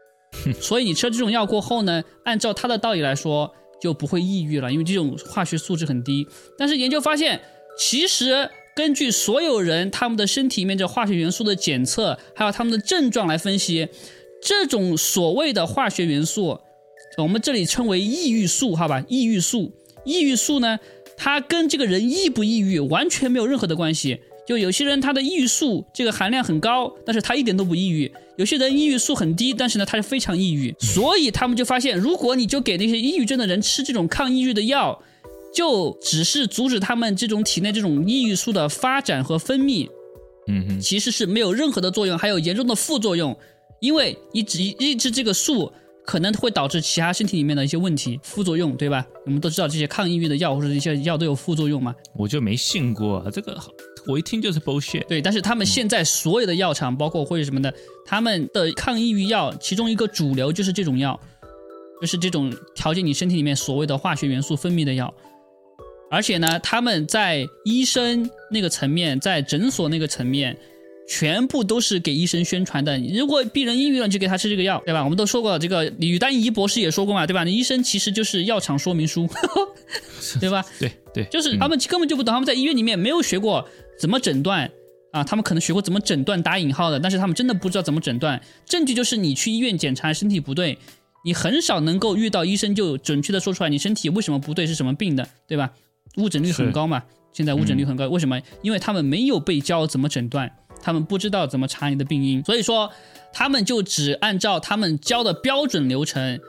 [0.60, 3.50] 所以你吃了这种药过后呢，按照它的道理来说
[3.80, 6.26] 就不会抑郁了，因为这种化学素质很低。
[6.58, 7.40] 但是研究发现，
[7.78, 13.88] 其实根据所有人他们的身体里面这化学元素的检测，还有他们的症状来分析，
[14.42, 16.60] 这种所谓的化学元素，
[17.16, 19.02] 我们这里称为抑郁素，好吧？
[19.08, 19.72] 抑郁素，
[20.04, 20.78] 抑郁素呢，
[21.16, 24.20] 它跟这个人抑不抑郁完全没有任何的关系。
[24.46, 30.72] 就有些人他的抑郁素这个含量很高，但是他一点都不抑郁；有些人抑郁素很低，但是呢他是非常抑郁。
[30.78, 35.02] 所以他们就发现，如果你就给那些抑郁症的人吃这种抗抑郁的药，
[35.56, 39.88] 就只是阻止他们这种体内这种抑郁素的发展和分泌，
[40.46, 43.36] 嗯哼，其实是没有任何的作用，还有严重的副作用，
[43.80, 45.72] 因为你只抑制这个素。
[46.08, 49.04] 可能会导致其他身体里面的一些问题、副作用，对吧？
[49.24, 51.92] 我们都知道这些抗抑郁的药或者一些药都有副作用嘛。
[52.14, 53.58] 我就没信过、啊、这个，
[54.06, 55.04] 我一听就是 bullshit。
[55.08, 61.18] 对，但是他们现在所有的药厂，包括或者什么的，他们的抗抑郁药，其中一个主流就是这种药，
[62.00, 65.12] 就是这种调节你身体里面所谓的化学元素分泌的药。
[66.10, 70.56] 而且呢，他们在医生那个层面，在诊所那个层面，
[71.08, 72.98] 全部都是给医生宣传的。
[73.14, 75.02] 如果病人抑郁了，你就给他吃这个药，对吧？
[75.02, 77.44] 我们都说过，这个吕丹仪博士也说过嘛，对吧？
[77.44, 79.28] 你医生其实就是药厂说明书，
[80.40, 80.64] 对吧？
[80.78, 84.70] 对 对，就是嗯他们根本就不懂，他们在医院里面没有学过怎么诊断
[85.10, 88.40] 啊，他们可能学过怎么诊断打引号的，但是他们真的不知道怎么诊断。
[88.64, 90.78] 证据就是你去医院检查身体不对，
[91.24, 95.72] 你很少能够遇到医生就准确的说出来你身体为什么不对是什么病的，对吧？
[96.16, 97.02] 误诊率很高嘛，
[97.32, 98.40] 现在误诊率很高，为什么？
[98.62, 100.50] 因为他们没有被教怎么诊断，
[100.82, 102.90] 他们不知道怎么查你的病因，所以说
[103.32, 106.40] 他们就只按照他们教的标准流程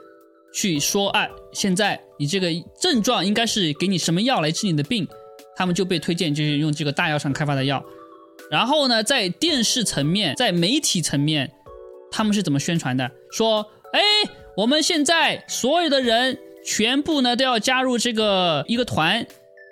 [0.54, 2.50] 去说，啊，现在你这个
[2.80, 5.08] 症状应该是给你什么药来治你的病，
[5.56, 7.84] 他们就被推荐就是用这个大药厂开发的药。
[8.50, 11.52] 然后呢，在电视层面，在媒体层面，
[12.10, 13.12] 他们是怎么宣传的？
[13.32, 14.00] 说，哎，
[14.56, 19.26] 我们现在所有的人全部呢都要加入这个一个团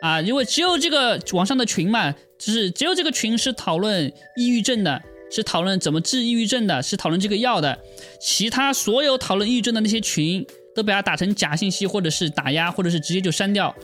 [0.06, 5.02] 啊，因为只有这个网上的群嘛，就是只有这个群是讨论抑郁症的，
[5.32, 7.80] 是讨论怎么治抑郁症的，是讨论这个药的，
[8.22, 10.46] 其他所有讨论抑郁症的那些群
[10.76, 13.76] 都被他打成假信息，或者是打压，或者是直接就删掉。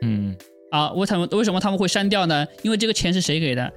[0.00, 0.34] 嗯，
[0.70, 2.46] 啊，为什么为什么他们会删掉呢？
[2.62, 3.70] 因为这个钱是谁给的？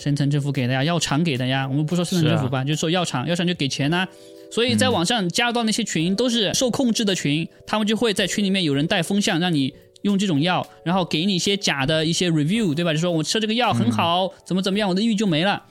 [0.00, 1.68] 深层政府给的呀，药厂给的呀。
[1.68, 4.06] 我们不说深层政府吧，就说药厂，药厂就给钱呐、
[4.50, 12.92] 所以在网上加入到那些群都是受控制的群，他们就会在群里面有人带风向，让你用这种药，然后给你一些假的一些 review，对吧？
[12.92, 15.62] 就说我吃这个药很好，怎么怎么样，我的抑郁就没了。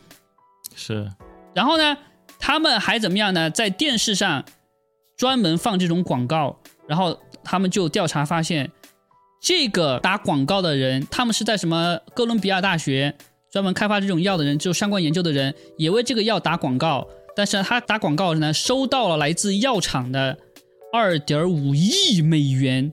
[0.75, 1.09] 是，
[1.55, 1.97] 然后呢，
[2.39, 3.49] 他们还怎么样呢？
[3.49, 4.43] 在电视上
[5.15, 8.71] 专门放这种广告，然后他们就调查发现，
[9.41, 13.15] 这个打广告的人，他们是在什么哥伦比亚大学
[13.51, 17.07] 专门开发这种药的人，就相关研究的人，也为这个药打广告。
[17.35, 20.37] 但是他打广告呢，收到了来自药厂的
[20.91, 22.91] 二点五亿美元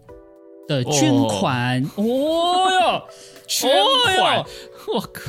[0.69, 1.83] 的捐款。
[1.97, 3.03] 哦哟，
[3.47, 3.87] 捐哦
[4.17, 4.47] 款哟，
[4.95, 5.23] 我靠，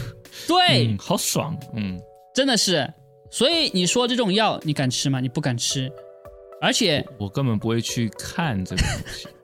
[0.48, 2.00] 对，嗯，好爽，嗯，
[2.34, 2.92] 真的是，
[3.32, 5.20] 所以你说这种药你敢吃吗？
[5.20, 5.92] 你不敢吃，
[6.62, 9.28] 而且我根本不会去看这个东西。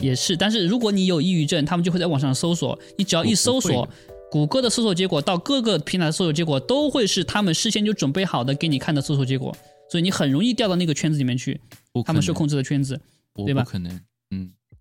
[0.00, 3.88] 也是，但是如果你有抑郁症，他们就会在网上搜索，你只要一搜索
[4.30, 9.52] 谷歌的搜索结果到各个平台的搜索结果都会是他们事先就准备好的给你看的搜索结果，
[9.90, 11.60] 所以你很容易掉到那个圈子里面去，
[12.06, 13.00] 他们受控制的圈子，
[13.34, 13.64] 对吧？
[13.64, 14.00] 不可能，嗯，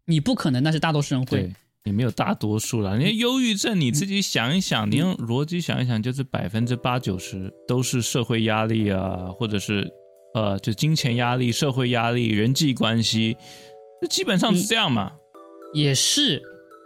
[0.10, 1.54] 你不可能，但是大多数人会对，
[1.84, 2.98] 也没有大多数啦。
[2.98, 9.88] 你忧郁症你自己想一想，你用逻辑想一想，就是百分之八九十都是社会压力啊，或者是
[10.34, 13.38] 呃，就金钱压力、社会压力、人际关系，
[14.02, 15.12] 这基本上是这样嘛。
[15.74, 16.42] 也是，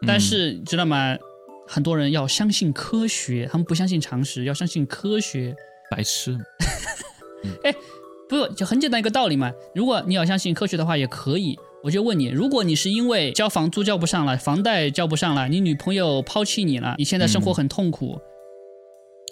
[0.05, 1.15] 但是知道吗？
[1.65, 5.55] 很多人要相信科学，他们不相信常识，要相信科学。
[5.89, 6.37] 白痴。
[7.63, 7.73] 哎，
[8.27, 9.49] 不，就很简单一个道理嘛。
[9.73, 11.57] 如果你要相信科学的话，也可以。
[11.83, 18.17] 我就问你，如果你是因为交房租交不上了，房贷交不上了，你女朋友抛弃你了，你现在生活很痛苦，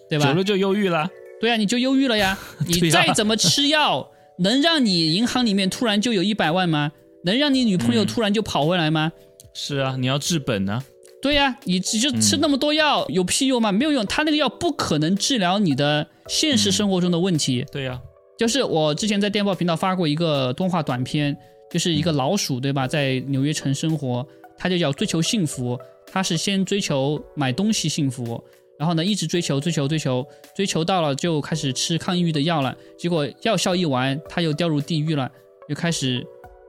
[0.09, 0.25] 对吧？
[0.25, 1.09] 久了就忧郁了。
[1.39, 2.37] 对呀，你就忧郁了呀。
[2.67, 6.91] 你再怎么吃药， 能让你银行里面突然就有一百万吗？
[7.23, 9.13] 能让你女朋友突然就跑回来吗？
[9.53, 10.83] 是啊，你要治本呢。
[11.21, 13.71] 对呀，你就吃那么多药有屁用吗？
[13.71, 17.65] 没有用，他那个药不可能治疗你的现实生活中的问题。
[17.71, 17.97] 对呀，
[18.37, 21.37] 就是我之前在电报频道发过一个动画短片，
[21.72, 22.88] 就是一个老鼠，对吧？
[22.88, 28.43] 在纽约城生活，他就要追求幸福，他是先追求买东西幸福，
[28.78, 35.32] 然后呢一直追求追求追求追求到了就开始吃抗抑郁的药了，结果药效一完，他又掉入地狱了，
[35.69, 36.22] 又开始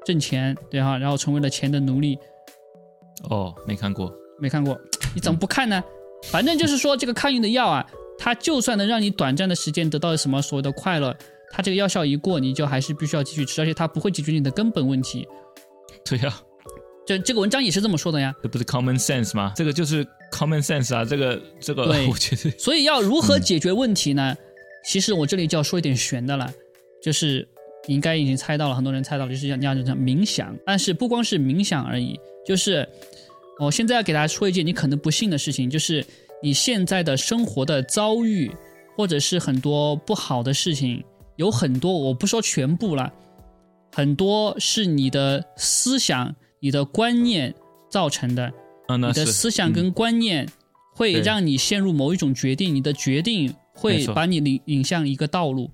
[0.07, 2.16] 挣钱，对哈，然后成为了钱的奴隶。
[3.28, 4.12] 哦，没看过。
[4.40, 4.76] 没看过，
[5.14, 5.82] 你怎么不看呢？
[6.24, 7.86] 反正就是说，这个抗抑郁的药啊，
[8.18, 11.16] 它就算能让你短暂的时间得到什么所谓的快乐，
[11.53, 15.28] 它这个药效一过，你就还是必须要继续吃，而且它不会解决你的根本问题。
[16.05, 16.34] 对呀，
[17.07, 18.34] 这这个文章也是这么说的呀。
[18.42, 19.53] 这不是 common sense 吗？
[19.55, 22.50] 这个就是 common sense 啊，这个这个， 我觉得。
[22.59, 24.34] 所以要如何解决问题呢？
[24.84, 26.53] 其实我这里就要说一点玄的了，
[27.03, 27.46] 就是
[27.86, 32.88] 你应该已经猜到了，很多人猜到了，就是要要叫冥想，但是不光是冥想而已，就是。
[33.61, 36.05] 我现在要给大家说一件你可能不信的事情，就是
[36.42, 38.50] 你现在的生活的遭遇，
[38.96, 41.05] 或者是很多不好的事情，
[41.36, 43.12] 有很多我不说全部了，
[43.92, 47.54] 很多是你的思想、你的观念
[47.90, 48.52] 造成的。
[48.88, 50.46] 你的思想跟观念
[50.94, 55.70] 会让你陷入某一种决定，你的决定会把你引引向一个道路。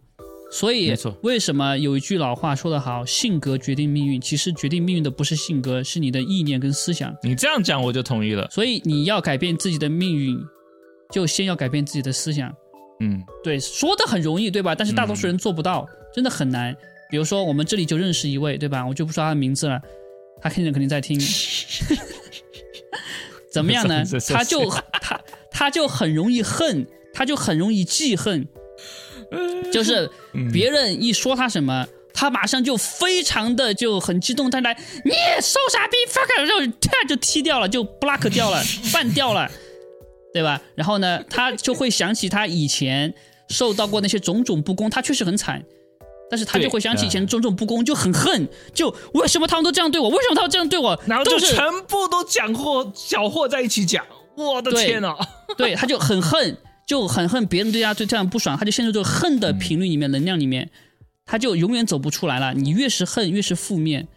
[0.51, 4.21] 所以，为什么有一句老话说得好，性格决定命运？
[4.21, 7.15] 其实决定命运的不是性格，是你的意念跟思想。
[7.23, 8.49] 你这样讲，我就同意了。
[8.51, 10.39] 所以你要改变自己的命运，
[11.11, 12.55] 就先要改变自己的思想。
[13.01, 14.75] 嗯，对，说的很容易，对吧？
[14.75, 16.75] 但是大多数人做不到，真的很难。
[17.11, 18.87] 比如说，我们这里就认识一位，对吧？
[18.87, 19.81] 我就不说他的名字了，
[20.43, 21.19] 他肯定肯定在听。
[23.51, 24.05] 怎么样呢？
[24.29, 24.69] 他就
[25.01, 25.21] 他
[25.51, 28.47] 他就很容易恨，他就很容易记恨。
[29.73, 30.11] 就是
[30.53, 34.75] 别人一说他什么，他马上就非常的就很激动，他来
[35.05, 39.51] 你瘦傻逼，fuck，然后突就踢掉了，就 block 掉了，，ban 掉了，
[40.33, 40.61] 对吧？
[40.75, 43.13] 然后呢， 他就会想起他以前
[43.49, 45.63] 受到过那些种种不公，他确实很惨，
[46.31, 50.09] 但是他就会想起以前种种不公，就很恨，就为什么他们都这样对我？
[50.09, 51.01] 为什么他们这样对我？
[51.07, 51.59] 然后就全
[51.89, 54.05] 部都讲货搅和在一起讲，
[54.37, 55.15] 我的天呐，
[55.57, 56.57] 对，他就很恨。
[56.89, 60.71] 就很恨别人对他对这样不爽，他就陷入这个恨的频率里面、能量里面，
[61.27, 62.55] 他就永远走不出来了。
[62.55, 64.09] 你越是恨，越是负面，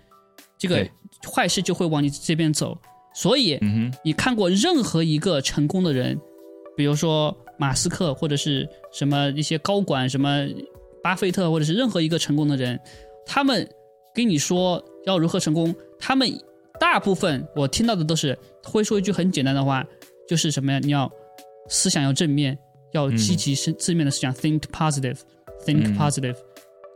[0.58, 0.88] 这个
[1.30, 2.78] 坏事就会往你这边走。
[3.14, 3.60] 所以，
[4.04, 6.20] 你看过任何一个成功的人，
[6.76, 10.48] 比如说马斯克或者是什么一些高管，什么
[11.04, 12.80] 巴菲特或者是任何一个成功的人，
[13.26, 13.68] 他们
[14.14, 16.30] 跟你说要如何成功，他们
[16.80, 19.86] 大部分我听到的都是会说一句很简单的话，
[20.28, 20.80] 就是什么呀？
[20.80, 21.12] 你要。
[21.70, 22.58] 思想要正面，
[22.92, 26.36] 要积极是正面的思想，think positive，think positive，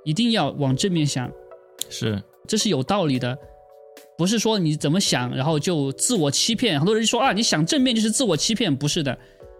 [0.04, 1.32] 一定要往正面想，
[1.88, 3.38] 是，这是有道理的，
[4.18, 6.80] 不是说你怎么想，然后就自我欺骗。
[6.80, 9.18] 很多人说啊，你想正面就是自我欺骗，不是的，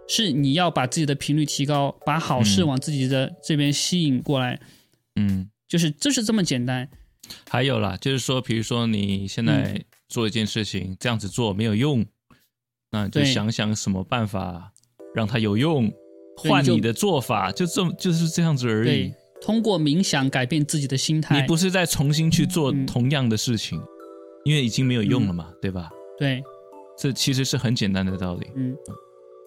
[0.08, 4.60] 是你要把自己的频率提高，把好事往自己的这边吸引过来，
[5.16, 6.88] 嗯，就是就是这么简单。
[7.48, 12.06] 还有啦，就是说，比如说你现在做一件事情，这样子做没有用，
[12.92, 14.72] 那就想想什么办法。
[15.14, 15.90] 让它有用，
[16.36, 19.10] 换你的做法，就这么就是这样子而已。
[19.40, 21.40] 通过冥想改变自己的心态。
[21.40, 23.80] 你不是在重新去做同样的事情，
[24.46, 25.90] 因为已经没有用了嘛，对吧？
[26.16, 26.40] 对，
[26.96, 28.46] 这其实是很简单的道理。
[28.54, 28.76] 嗯，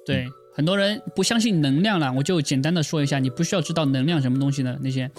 [0.06, 5.10] 对，很多人不相信能量了，我就简单的说一下，你不需要知道能量什么东西的那些，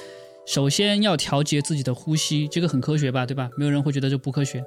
[0.47, 3.49] 首先要调节自己的呼吸，这个很科学吧，对吧？
[3.57, 4.63] 没有人会觉得这不科学。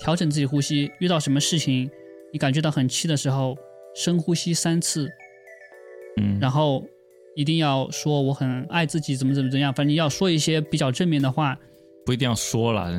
[0.00, 1.88] 调整自己呼吸，遇到什么事情，
[2.32, 3.56] 你感觉到很气的时候，
[3.94, 5.08] 深呼吸三次。
[6.20, 6.84] 嗯，然后
[7.36, 11.56] 一定要说我很爱自己，怎么怎么怎么样，反正要说一些比较正面的话。
[12.04, 12.90] 不一定要说了，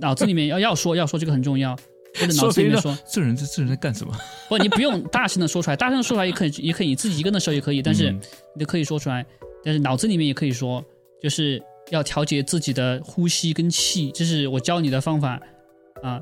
[0.00, 1.74] 脑子里面要要说要说这个很重要，
[2.18, 4.12] 或者脑子里面说这人这这人在干什么？
[4.48, 8.14] 不，你不用 大声的说出来，大声说出来也可以，也可以你自己一个人的时候也可以，但是
[8.56, 9.24] 你可以说出来，
[9.64, 10.84] 但是脑子里面也可以说，
[11.22, 15.40] 就是要调节自己的呼吸跟气，这是我教你的方法
[16.02, 16.20] 啊。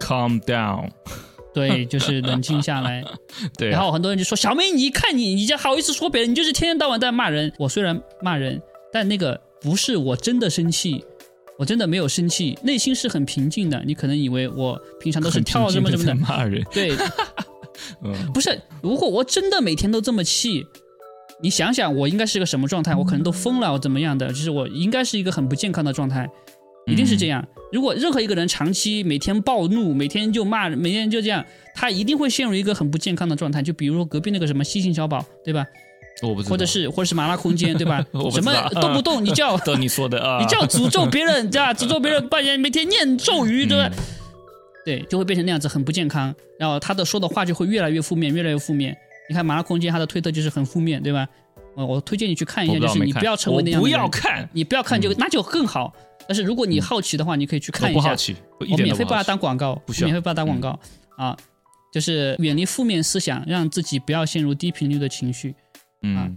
[0.00, 0.90] Calm down。
[1.54, 3.04] 对，就是冷静下来。
[3.58, 6.30] 对啊，然后很多人就说：“小妹，你看你，你这好意思说别人？
[6.30, 7.52] 你就是天天到晚在骂人。
[7.58, 8.58] 我虽然骂人，
[8.90, 11.04] 但那个不是我真的生气，
[11.62, 13.80] 我真的没有生气，内心是很平静的。
[13.86, 16.90] 你可能以为我平常都是跳什么什么的骂人，对
[18.02, 18.60] 嗯，不是。
[18.82, 20.66] 如果我真的每天都这么气，
[21.40, 22.96] 你想想，我应该是个什么状态？
[22.96, 24.26] 我可能都疯了，我怎么样的？
[24.30, 26.28] 就是我应该是一个很不健康的状态，
[26.88, 27.46] 一定是这样。
[27.70, 31.46] 如果任何一个人长期每天暴怒，每天就骂，每天就这样，
[31.76, 33.62] 他一定会陷入一个很不健康的状态。
[33.62, 35.64] 就比如说隔壁那个什么西行小宝，对吧？
[36.20, 41.72] 我不知道，或者是或者是麻辣空间，对吧 什么动不动你叫都 你说的啊， 你叫诅咒别人，对吧？
[41.72, 43.88] 诅咒别人半夜每天念咒语，对吧？
[43.90, 43.98] 嗯
[44.84, 46.34] 对，就会变成那样子，很不健康。
[46.58, 48.96] 然后他的说的话就会越来越负面，越来越负面。
[49.28, 51.24] 你看麻辣空间，他的推特就是很负面，对吧？
[51.76, 55.94] 呃，我推荐你去看一下，就是你不要成为那样不的人要看，你不要看就、那就更好。
[56.26, 58.16] 但是如果你好奇的话，你可以去看一下我不好。
[58.16, 60.76] 奇，我免费帮他当广告，不需要嗯免费帮他当广告、
[61.16, 61.36] 啊，
[61.92, 65.54] 就是远离负面思想，让自己不要陷入低频率的情绪。
[66.02, 66.36] 嗯，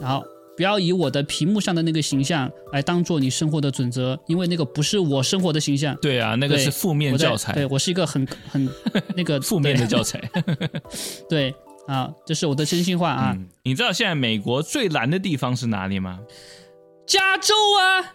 [0.00, 0.22] 然后
[0.56, 5.96] 不要以我的屏幕上的那个形象来当做你生活的准则，因为那个不是我生活的形象。
[6.02, 8.68] 对啊，那个是负面教材，对我是一个很很
[9.16, 10.18] 那个负面的教材
[11.28, 11.54] 对对
[11.86, 13.32] 啊，这是我的真心话啊。
[13.36, 16.20] 嗯，你知道现在美国最蓝的地方是哪里吗？
[17.06, 18.14] 加州啊，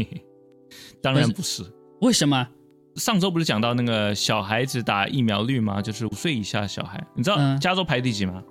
[1.02, 1.62] 当然不是。
[2.00, 2.48] 为什么？
[2.96, 5.80] 上周不是讲到那个小孩子打疫苗率吗？
[5.82, 8.42] 就是五岁以下小孩，你知道嗯加州排第几吗？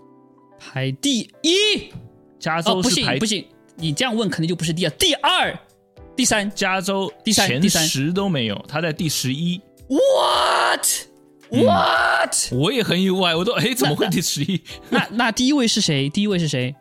[0.59, 1.91] 排第一？
[2.39, 3.45] 加哦，不州是排行不行，
[3.75, 5.57] 你这样问肯定就不是第二，第二、
[6.15, 6.51] 第三。
[6.51, 9.59] 加州第三前第三十都没有，他在第十一。
[11.49, 14.61] What？What？、我也很意外，我都哎怎么会第十一？
[14.89, 16.09] 那 那第一位是谁？
[16.09, 16.75] 第一位是谁？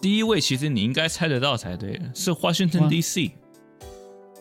[0.00, 3.30] 第一位其实你应该猜得到才对，是 Washington 哇 D.C.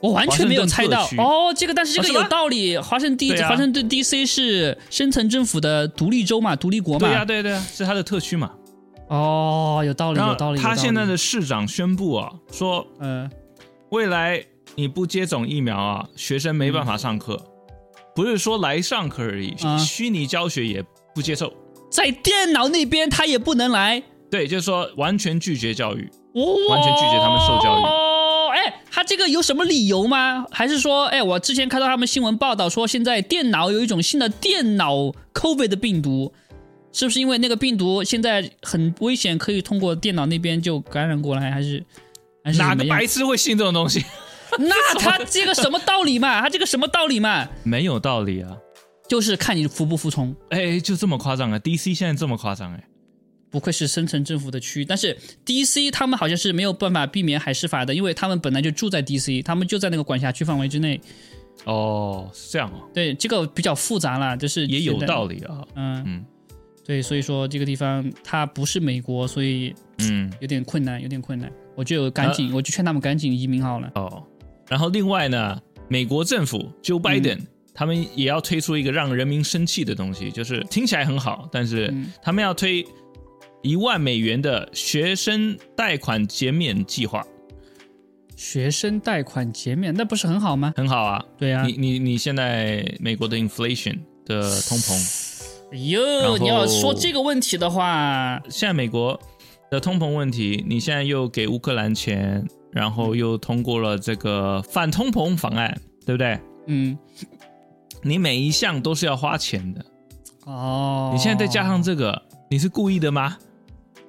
[0.02, 2.76] 我完全没有猜到盛顿特区哦，这个但是这个哦是吗有道理。
[2.80, 4.26] 华盛顿 D、啊华盛顿 D.C.
[4.26, 7.08] 是深层政府的独立州嘛，独立国嘛。
[7.08, 8.52] 对呀、对对啊，是他的特区嘛。
[9.12, 10.62] 哦，有道理，有道理。
[10.62, 13.30] 他现在的市长宣布啊，说嗯，
[13.89, 14.41] 未来
[14.76, 17.38] 你不接种疫苗啊，学生没办法上课，
[18.16, 20.82] 不是说来上课而已，啊虚拟教学也
[21.14, 21.51] 不接受。
[21.91, 26.09] 在电脑那边他也不能来，对，就是说完全拒绝教育。
[26.34, 30.45] 哦完全拒绝他们受教育哦，哎，他这个有什么理由吗？
[30.49, 36.32] 还是说，哎，我之前看到他们新闻报道说，现在电脑有一种新的电脑 COVID 的病毒，
[36.92, 41.84] 是不是因为那个病毒现在很危险，可以通过电脑那边就感染过来，还是
[42.44, 44.04] 还是哪个白痴会信这种东西？
[44.60, 46.42] 那他这个什么道理嘛？
[46.42, 47.48] 他这个什么道理嘛？
[47.64, 48.58] 没有道理啊！
[49.08, 50.36] 就是看你服不服从。
[50.50, 52.84] 哎，就这么夸张啊！DC 现在这么夸张哎，
[53.50, 55.92] 不愧是深层政府的区域，但是 D.C.
[55.92, 61.00] 他们好像是没有办法避免海事法的，因为他们本来就住在 D.C.，他们就在那个管辖区范围之内。
[61.66, 65.36] 哦，是这样哦，对，这个比较复杂啦，就是也有道理。
[65.36, 65.62] 理啊。
[65.76, 66.26] 嗯嗯
[66.84, 71.52] 对，所以说这个地方它不是美国，所以嗯，有点困难，有点困难。
[71.76, 73.92] 我就赶紧，我就劝他们赶紧移民好了。
[73.96, 74.24] 哦，
[74.68, 77.40] 然后另外呢，美国政府 Joe 嗯 Biden、
[77.74, 82.86] 他们也要推出一个让人民生气的东西，就是听起来很好，但是嗯他们要推
[83.62, 87.26] 一万美元的学生贷款减免计划，
[88.36, 90.74] 学生贷款减免，那不是很好吗？
[90.76, 91.24] 很好啊。
[91.38, 95.21] 对啊、你你你现在美国的 inflation 的通膨，
[95.72, 99.18] 哎呦，你要说这个问题的话，现在美国
[99.70, 106.38] 的通膨问题，你现在又给乌克兰钱，然后又通过了这个反通膨法案，对不对？
[106.68, 106.98] 嗯，
[108.04, 109.86] 你每一项都是要花钱的，
[110.46, 113.38] 哦，你现在再加上这个，你是故意的吗？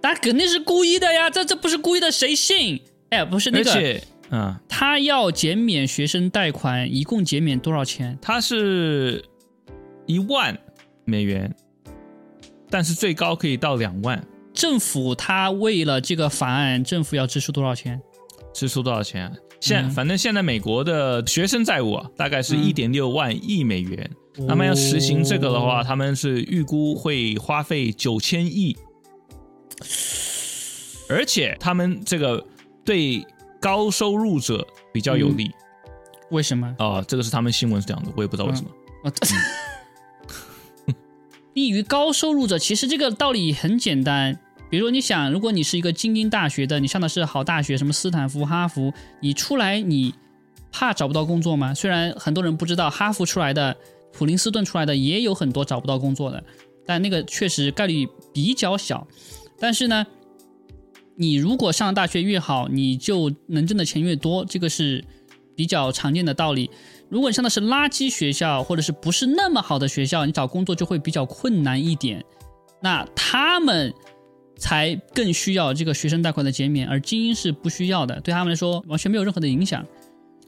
[0.03, 2.83] 那肯定是故意的呀，这这不是故意的，谁信？
[3.11, 8.19] 哎，不是那个，而且，嗯，他要减免学生贷款，一共减免多少钱？
[8.21, 9.25] 他是
[10.07, 10.59] 一万
[11.05, 11.55] 美元，
[12.71, 18.01] 但是最高可以到两万，政府他为了这个法案，政府要支出多少钱？
[18.53, 19.33] 支出多少钱啊？
[19.61, 24.11] 现、嗯反正现在美国的学生债务啊，大概是嗯一点六万亿美元。
[24.47, 28.77] 那么要实行这个的话，哦他们是预估会花费九千亿，
[31.09, 32.43] 而且他们这个
[32.85, 33.25] 对
[33.61, 35.51] 高收入者比较有利
[36.31, 36.75] 为什么？
[36.79, 38.71] 哦、这个是他们新闻是这样的，我也不知道为什么。
[41.55, 44.39] 利于高收入者，其实这个道理很简单。
[44.71, 50.15] 比如说，你想，如果你是一个精英大学的，你上的是好大学，什么斯坦福、哈佛，你出来你
[50.71, 51.75] 怕找不到工作吗？
[51.75, 53.77] 虽然很多人不知道，哈佛出来的、
[54.15, 56.43] 普林斯顿出来的也有很多找不到工作的，
[56.87, 59.07] 但那个确实概率比较小。
[59.61, 60.07] 但是呢，
[61.17, 65.05] 你如果上大学越好，你就能挣的钱越多，这个是
[65.55, 66.71] 比较常见的道理。
[67.13, 72.25] 如果你上的是垃圾学校，或者是不是那么好的学校，你找工作就会比较困难一点。
[72.81, 73.93] 那他们
[74.57, 79.87] 才更需要这个学生贷款的减免，而精英是不需要的，对他们来说完全没有任何的影响。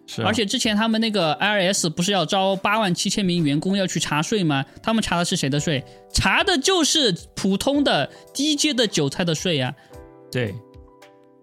[0.07, 4.65] 是啊，而且之前他们那个 IRS 不是要招八万七千名员工要去查税吗？
[4.83, 5.85] 他们查的是谁的税？
[6.15, 9.75] 查的就是普通的低阶的韭菜的税呀。
[10.33, 10.55] 对，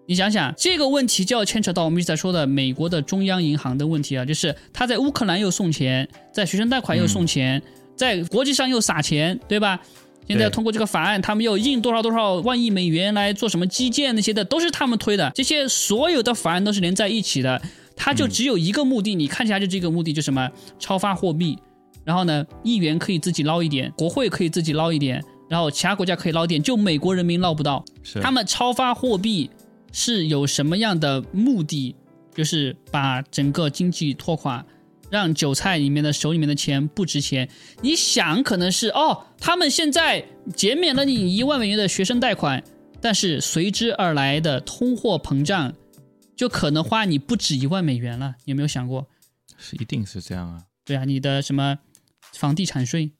[0.06, 7.62] 你想想这个问题，就要牵扯到我们一直在说的美国的中央银行的问题啊，就是他在乌克兰又送钱，在学生贷款又送钱，
[7.96, 9.80] 在国际上又撒钱，对吧？
[10.28, 15.30] 现在通过这个法案，他们又印多少多少万亿美元来做什么基建那些的，都是他们推的。
[15.34, 17.60] 这些所有的法案都是连在一起的，
[17.96, 20.48] 它就只有一个目的，你看起来就这个目的，就什么
[20.78, 21.58] 超发货币。
[22.04, 27.84] 然后呢，议员可以自己捞一点，国会可以自己捞一点，然后其他国家可以捞点，就美国人民捞不到。
[28.20, 29.50] 他们超发货币
[29.92, 31.94] 是有什么样的目的？
[32.34, 34.64] 就是把整个经济拖垮，
[35.10, 37.46] 让韭菜里面的手里面的钱不值钱。
[37.82, 40.24] 你想，可能是哦，他们现在
[40.54, 42.64] 减免了你一万美元的学生贷款，
[43.02, 45.74] 但是随之而来的通货膨胀，
[46.34, 48.36] 就可能花你不止一万美元了。
[48.46, 49.06] 有没有想过？
[49.58, 51.78] 是一定是这样啊，对啊，你的什么
[52.32, 53.12] 房地产税，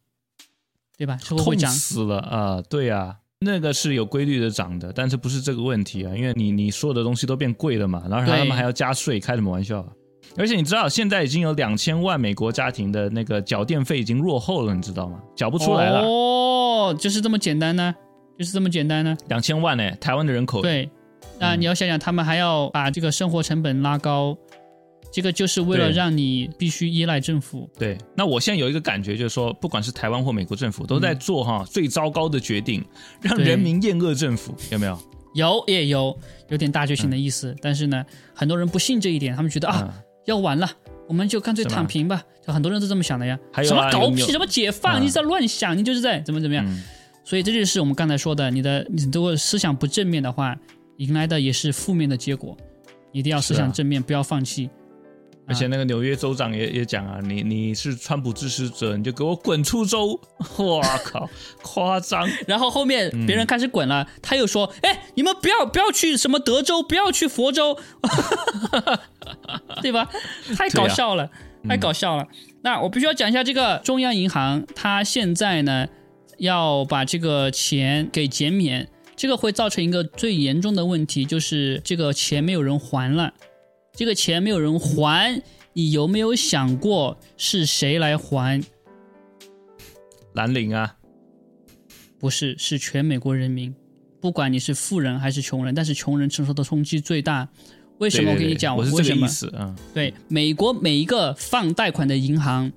[0.97, 1.19] 对吧？
[1.23, 1.71] 是会涨。
[1.71, 2.63] 死了啊！
[2.63, 6.15] 对啊，那个是有规律的涨的，但是不是这个问题啊？
[6.15, 9.89] 因为你你所有的东西都变贵了嘛，然后他们还要加税，开什么玩笑啊？
[10.37, 15.19] 而且你知道，现在已经有两千万美国家庭的那个缴电费已经落后了，你知道吗？
[15.37, 17.95] 缴不出来了，哦，就是这么简单呢，
[18.39, 19.17] 就是这么简单呢。
[19.29, 20.89] 两千万呢，台湾的人口对，
[21.39, 24.37] 那你要想想，他们还要把这个生活成本拉高，
[25.13, 27.69] 这个就是为了让你必须依赖政府。
[27.79, 32.83] 对，那我现在有一个感觉，就是说，不管是台湾或美国政府，都在做哈、最糟糕的决定，
[33.21, 34.99] 让人民厌恶政府，有没有？
[35.35, 38.05] 有也有有点大觉醒的意思，但是呢，
[38.35, 40.71] 很多人不信这一点，他们觉得啊，嗯要完了，
[41.09, 42.23] 我们就干脆躺平吧。
[42.47, 43.39] 就很多人都这么想的呀。
[43.53, 46.65] 还有什么啊有有搞屁，什么解放，嗯你在乱想，你就是在怎么怎么样。
[46.67, 46.83] 嗯
[47.25, 50.59] 所以这就是我们刚才说的，你的你如果思想不正面的话，
[50.97, 52.57] 迎来的也是负面的结果。
[53.13, 54.69] 一定要思想正面，不要放弃。
[55.49, 60.19] 而且那个纽约州长也也讲啊，你你是川普支持者，你就给我滚出州！
[60.59, 61.29] 哇靠，
[61.63, 62.29] 夸张！
[62.47, 67.77] 然后后面别人开始滚了，他又说：“哎，你们不要不要去什么德州，不要去佛州，
[69.83, 70.09] 对吧？
[70.57, 71.29] 太搞笑了，
[71.69, 72.27] 太搞笑了。
[72.63, 75.89] 那我必须要讲一下这个中央银行，它现在呢
[76.39, 83.35] 要把这个钱给减免，这个会造成一个最严重的问题，就是这个钱没有人还了。
[83.95, 85.43] 这个钱没有人还，
[85.75, 88.63] 你有没有想过是谁来还？
[90.33, 90.97] 蓝领啊，
[92.19, 93.75] 不是，是全美国人民，
[94.19, 97.47] 不管你是富人还是穷人，但是穷人承受的冲击最大。
[97.99, 98.33] 为什么？
[98.33, 99.09] 我跟你讲，对我是？
[99.09, 102.73] 这个意思，嗯，对，美国每一个放贷款的银行，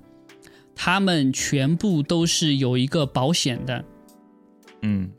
[0.74, 3.84] 他们全部都是有一个保险的
[4.82, 5.10] 嗯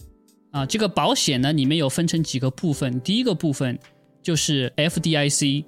[0.51, 0.63] 啊。
[0.63, 3.01] 这个保险呢，里面有分成几个部分。
[3.01, 3.77] 第一个部分
[4.21, 5.65] 就是 FDIC，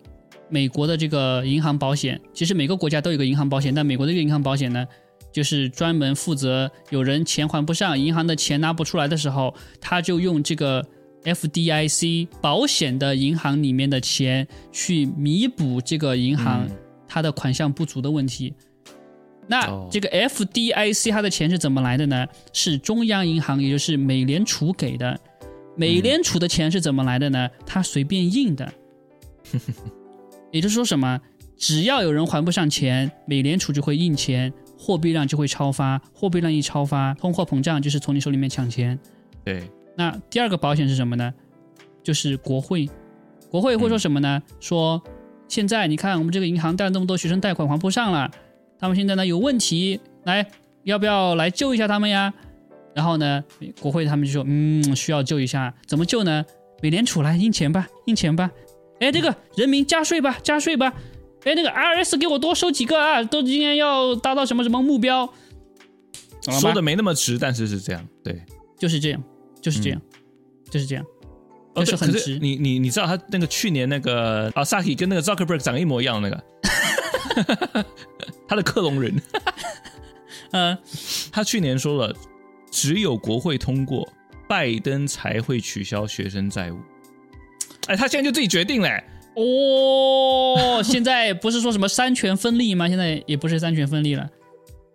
[0.49, 2.19] 美国的这个银行保险。
[2.33, 4.85] 其实每个国家都有个银行保险，但美国的这个银行保险呢，
[5.31, 10.85] 就是专门负责有人钱还不上，银行的钱拿不出来的时候，他就用这个
[11.23, 16.75] FDIC 保险的银行里面的钱去弥补这个银行嗯
[17.07, 18.53] 它的款项不足的问题。
[19.47, 22.27] 那哦这个 FDIC 它的钱是怎么来的呢？
[22.53, 25.19] 是中央银行，也就是美联储给的。
[25.75, 27.49] 美联储的钱是怎么来的呢？
[27.65, 28.71] 它随便印的。
[30.51, 31.19] 也就是说什么？
[31.57, 38.97] 只要有人还不上钱，美联储就会印钱，货币量就会超发，货币量一超发，通货膨胀就是从你手里面抢钱。
[39.43, 41.33] 对，那第二个保险是什么呢？
[42.01, 42.89] 就是国会，
[43.49, 44.41] 国会会说什么呢？
[44.61, 45.03] 说
[45.49, 48.31] 现在你看我们这个银行贷了那么多学生贷款还不上了，
[48.79, 50.45] 他们现在呢有问题，来
[50.83, 52.33] 要不要来救一下他们呀？
[52.95, 53.43] 然后呢，
[53.81, 56.45] 国会他们就说，嗯，需要救一下，怎么救呢？
[56.81, 58.49] 美联储来印钱吧，印钱吧。
[58.99, 60.93] 哎，这个人民加税吧，加税吧。
[61.43, 65.31] 哎，那个 IRS 给我多收几个啊，都今年要达到什么什么目标？
[66.59, 68.41] 说的没那么直，但是是这样，对。
[68.77, 69.21] 就是这样，
[69.61, 70.01] 就是这样，
[70.69, 71.03] 就是这样。
[71.75, 76.35] 哦，对，就是很直你你你知道他那个去年那个啊，Saki 跟那个 Zuckerberg 长得一模一样的那
[77.75, 77.85] 个，
[78.47, 79.21] 他的克隆人，
[80.51, 80.77] 嗯，
[81.29, 82.15] 他去年说了，
[82.71, 84.07] 只有国会通过，
[84.47, 86.77] 拜登才会取消学生债务。
[87.89, 89.03] 哎，他现在就自己决定嘞。
[89.35, 92.87] 哦，现在不是说什么三权分立吗？
[92.87, 94.29] 现在也不是三权分立了，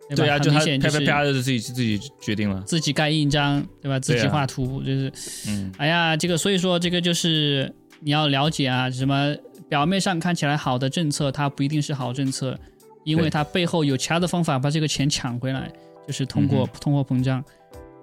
[0.09, 0.23] 对吧？
[0.23, 2.63] 对啊，就他很明显啪就是啪啪的自己自己决定了。
[2.65, 3.99] 自己盖印章，对吧？
[3.99, 5.13] 自己画图，就是，
[5.49, 9.35] 嗯，哎呀，这个所以说这个就是你要了解啊，什么
[9.69, 12.57] 表面上看起来好的政策，它不一定是好政策，
[13.05, 15.69] 因为它背后有其他的方法把这个钱抢回来，
[16.07, 17.41] 就是通过通货膨胀。
[17.41, 17.45] 嗯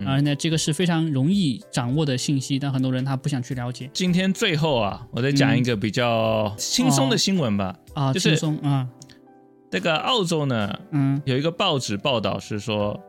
[0.05, 3.89] 而呢，这个是非常容易掌握的信息，但很多人他不想去了解。
[3.93, 7.75] 今天最后啊，我再讲一个比较轻松的新闻吧。
[7.93, 8.87] 啊，就是轻松啊，
[9.69, 11.21] 这个澳洲呢，嗯。
[11.25, 12.99] 有一个报纸报道是说，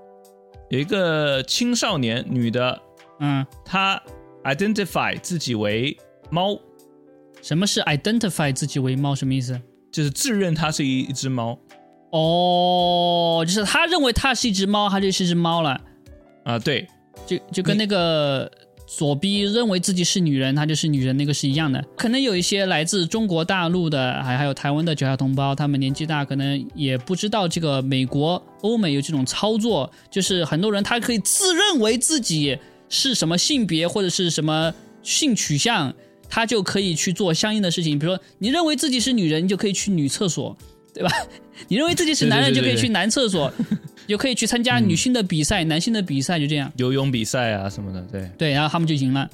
[0.71, 2.81] 有一个青少年女的，
[3.21, 4.03] 嗯，她
[4.45, 5.97] identify 自己为
[6.31, 6.59] 猫，
[7.41, 9.15] 什么是 identify 自己为猫？
[9.15, 9.61] 什么意思？
[9.91, 11.59] 就是自认她是一一只猫。
[12.15, 15.81] 哦，就是他认为它是一只猫，它就是一只猫了，
[16.45, 16.87] 啊、对，
[17.27, 18.51] 就就跟那个
[18.87, 21.83] 左逼认为自己是女人，她就是女人那个是一样的。
[21.97, 32.59] 可能有一些来自中国大陆的，还还有台湾的九下同胞，他们年纪大，可能也不知道这个美国、欧美有这种操作，就是很多人他可以自认为自己
[32.89, 35.95] 是什么性别或者是什么性取向，
[36.29, 37.99] 他就可以去做相应的事情。
[37.99, 40.57] 比如说，你认为自己是女人，你就可以去女厕所，
[40.93, 41.11] 对吧？
[41.69, 43.53] 你认为自己是男人，就可以去男厕所，
[44.07, 46.71] 就可以去参加女性的比赛、男性的比赛，就这样。
[46.77, 49.29] 游泳比赛啊什么的，对，对，然后他们就赢了，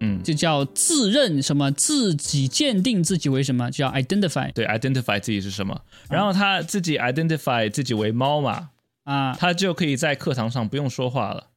[0.00, 8.68] 嗯，就叫自认什么，自己鉴定自己为什么，叫 identify 对，identify 自己是什么，然后他自己 identify 自己为猫嘛，
[9.04, 9.36] 啊。
[9.38, 11.48] 他就可以在课堂上不用说话了。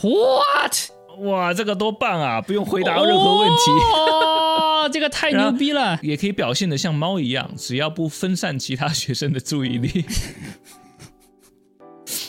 [0.00, 0.74] What？
[1.20, 2.40] 哇，这个多棒啊！
[2.40, 5.96] 不用回答任何问题，哦，这个太牛逼了！
[6.02, 10.04] 也可以表现的像猫一样，只要不分散其他学生的注意力。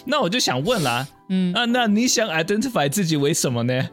[0.05, 3.89] 那我就想问啦，嗯，啊，那你想 identify 自己为什么呢？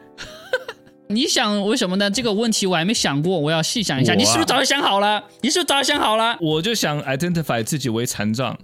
[1.09, 2.11] 你想为什么呢？
[2.11, 4.13] 这个问题我还没想过，我要细想一下。
[4.13, 5.23] 啊你是不是早就想好了？
[5.43, 6.39] 你是不是早就想好了？
[6.41, 8.59] 我就想 identify 自己为残障，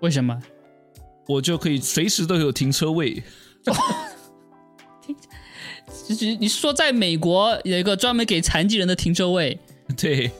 [0.00, 0.36] 为什么？
[1.28, 3.22] 我就可以随时都有停车位。
[6.08, 9.58] 就 是你是说在美国有一个专门给残疾人的停车位？
[9.96, 10.30] 对，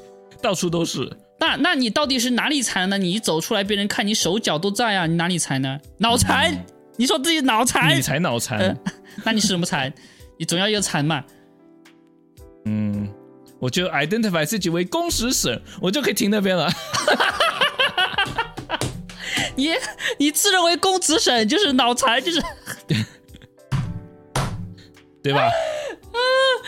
[0.42, 1.10] 到处都是。
[1.40, 2.98] 那那你到底是哪里残呢？
[2.98, 5.78] 你一走出来，别人看你手脚都在啊，你哪里残呢？
[5.98, 6.64] 脑残？
[6.96, 7.96] 你说自己脑残？
[7.96, 8.58] 你才脑残。
[8.58, 8.76] 呃
[9.24, 9.92] 那你是什么残？
[10.38, 11.24] 你总要一个残嘛？
[12.66, 13.08] 嗯，
[13.58, 16.70] 我就 identify 自己为公子省，我就可以停那边了。
[19.56, 19.70] 你
[20.18, 22.40] 你自认为公子省就是脑残，就是
[25.20, 25.50] 对吧？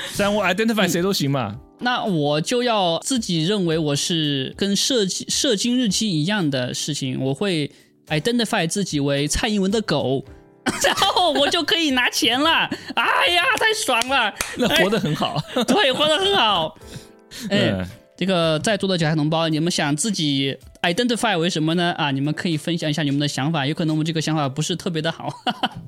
[0.08, 1.56] 虽然我 identify 谁都行嘛。
[1.80, 7.70] 那我就要自己认为我是跟射击射精日期一样的事情，我会
[8.08, 10.24] identify 自己为蔡英文的狗，
[10.84, 12.68] 然后我就可以拿钱了。
[12.94, 14.34] 哎呀，太爽了！
[14.58, 15.42] 那活得很好。
[15.66, 16.78] 对，活得很好。
[17.48, 17.86] 哎，嗯，
[18.16, 21.92] 这个在座的甲同胞，你们想自己 identify 为什么呢？
[21.96, 25.32] 啊，你们可以分享一下你们的想法，有可能我们这个想法不是特别的好。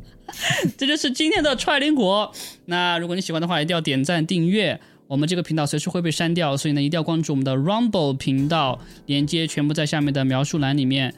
[0.79, 2.33] 这就是今天的踹灵果。
[2.65, 4.81] 那如果你喜欢的话，一定要点赞订阅。
[5.13, 11.15] 我们这个频道随时会被删掉，所以呢，一定要关注我们的 Rumble 频道，连接全部在下面的描述栏里面。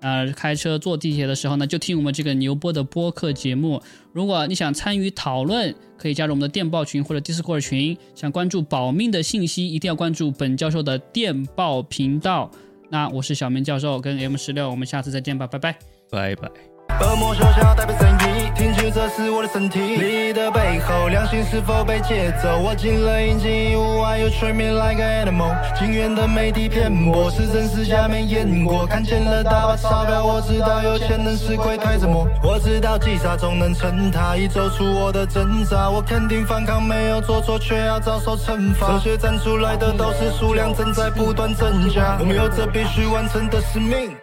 [0.00, 3.80] 呃，开车坐地铁的时候呢，就听我们这个牛波的播客节目。
[4.12, 7.96] 如果你想参与讨论，可以加入我们的电报群或者 Discord 群。
[8.14, 12.50] 想关注保命的信息，一定要关注本教授的电报频道。
[12.90, 15.74] 那我是小明教授，跟 M 十六，我们下次再见吧，拜拜。
[16.10, 16.77] 拜拜。
[17.00, 19.78] 恶魔手下代表正义，听取这是我的身体。
[19.78, 22.58] 利益的背后，良心是否被劫走？
[22.58, 25.54] 我进了阴茎，无爱又催眠 like an animal。
[25.78, 28.84] 警员的媒体骗我，是真是假没验过。
[28.86, 32.26] 看见了大把钞票，我知道有钱能使鬼推着磨。
[32.42, 35.88] 我知道击杀总能成他，已走出我的挣扎。
[35.88, 38.98] 我肯定反抗没有做错，却要遭受惩罚。
[38.98, 44.16] 这些站出来的都是数量正在不断增加，我们有着必须完成的使命。